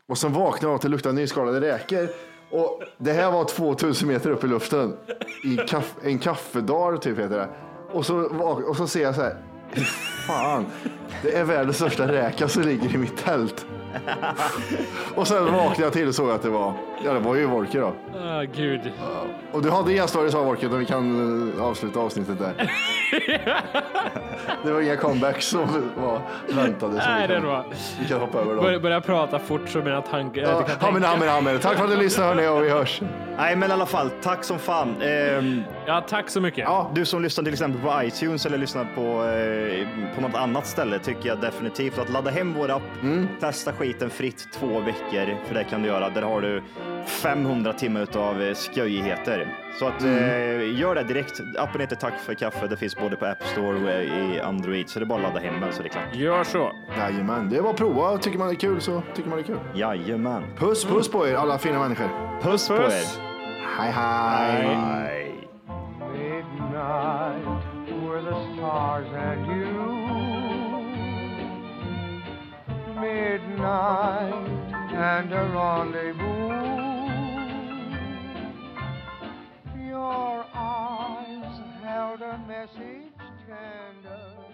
[0.08, 2.08] Och sen vaknade jag att det luktade nyskalade räkor.
[2.50, 4.96] Och det här var 2000 meter upp i luften.
[5.44, 7.48] I kaff, en kaffedal typ heter det.
[7.92, 8.18] Och så,
[8.68, 9.36] och så ser jag så här.
[9.72, 9.80] "Fy
[10.26, 10.66] Fan,
[11.22, 13.66] det är världens största räka som ligger i mitt tält.
[15.14, 16.72] Och sen vaknade jag till och såg att det var,
[17.04, 17.92] ja det var ju Wolke då.
[18.20, 18.80] Ah, gud.
[19.52, 22.70] Och du hade inga stories av Wolke, och vi kan eh, avsluta avsnittet där.
[24.64, 25.66] det var inga comebacks som
[25.96, 26.92] var väntade.
[26.92, 27.64] så vi Nej, det kan- var.
[28.00, 28.64] Vi kan hoppa över dem.
[28.64, 30.42] Börja, börja prata fort så mina tankar...
[30.42, 31.08] jag Ja, kan ja, men, tänka.
[31.08, 31.58] ja, men, ja, men.
[31.58, 33.00] Tack för att du lyssnade hörni och vi hörs.
[33.38, 35.02] Nej, men i alla fall, tack som fan.
[35.02, 36.64] Ehm, Ja, tack så mycket.
[36.64, 40.66] Ja, du som lyssnar till exempel på iTunes eller lyssnar på, eh, på något annat
[40.66, 42.82] ställe tycker jag definitivt att ladda hem vår app.
[43.40, 46.10] Testa skiten fritt två veckor, för det kan du göra.
[46.10, 46.62] Där har du
[47.06, 49.48] 500 timmar av eh, skojigheter.
[49.78, 51.40] Så att, eh, gör det direkt.
[51.58, 52.66] Appen heter Tack för kaffe.
[52.66, 55.34] Det finns både på App Store och eh, i Android, så det är bara att
[55.34, 56.14] ladda hem den så det är klart.
[56.14, 56.72] Gör så.
[56.98, 58.18] Jajamän, det är bara att prova.
[58.18, 59.58] Tycker man det är kul så tycker man det är kul.
[59.74, 60.42] Jajamän.
[60.58, 62.08] Puss puss på er alla fina människor.
[62.42, 63.18] Puss, på Puss.
[63.18, 63.22] er.
[63.78, 64.76] Hej hej.
[64.76, 65.32] Hej.
[66.12, 67.44] Midnight
[68.08, 69.66] were the stars and you.
[73.00, 76.46] Midnight night and a rendezvous.
[79.88, 83.12] Your eyes held a message
[83.46, 84.45] tender.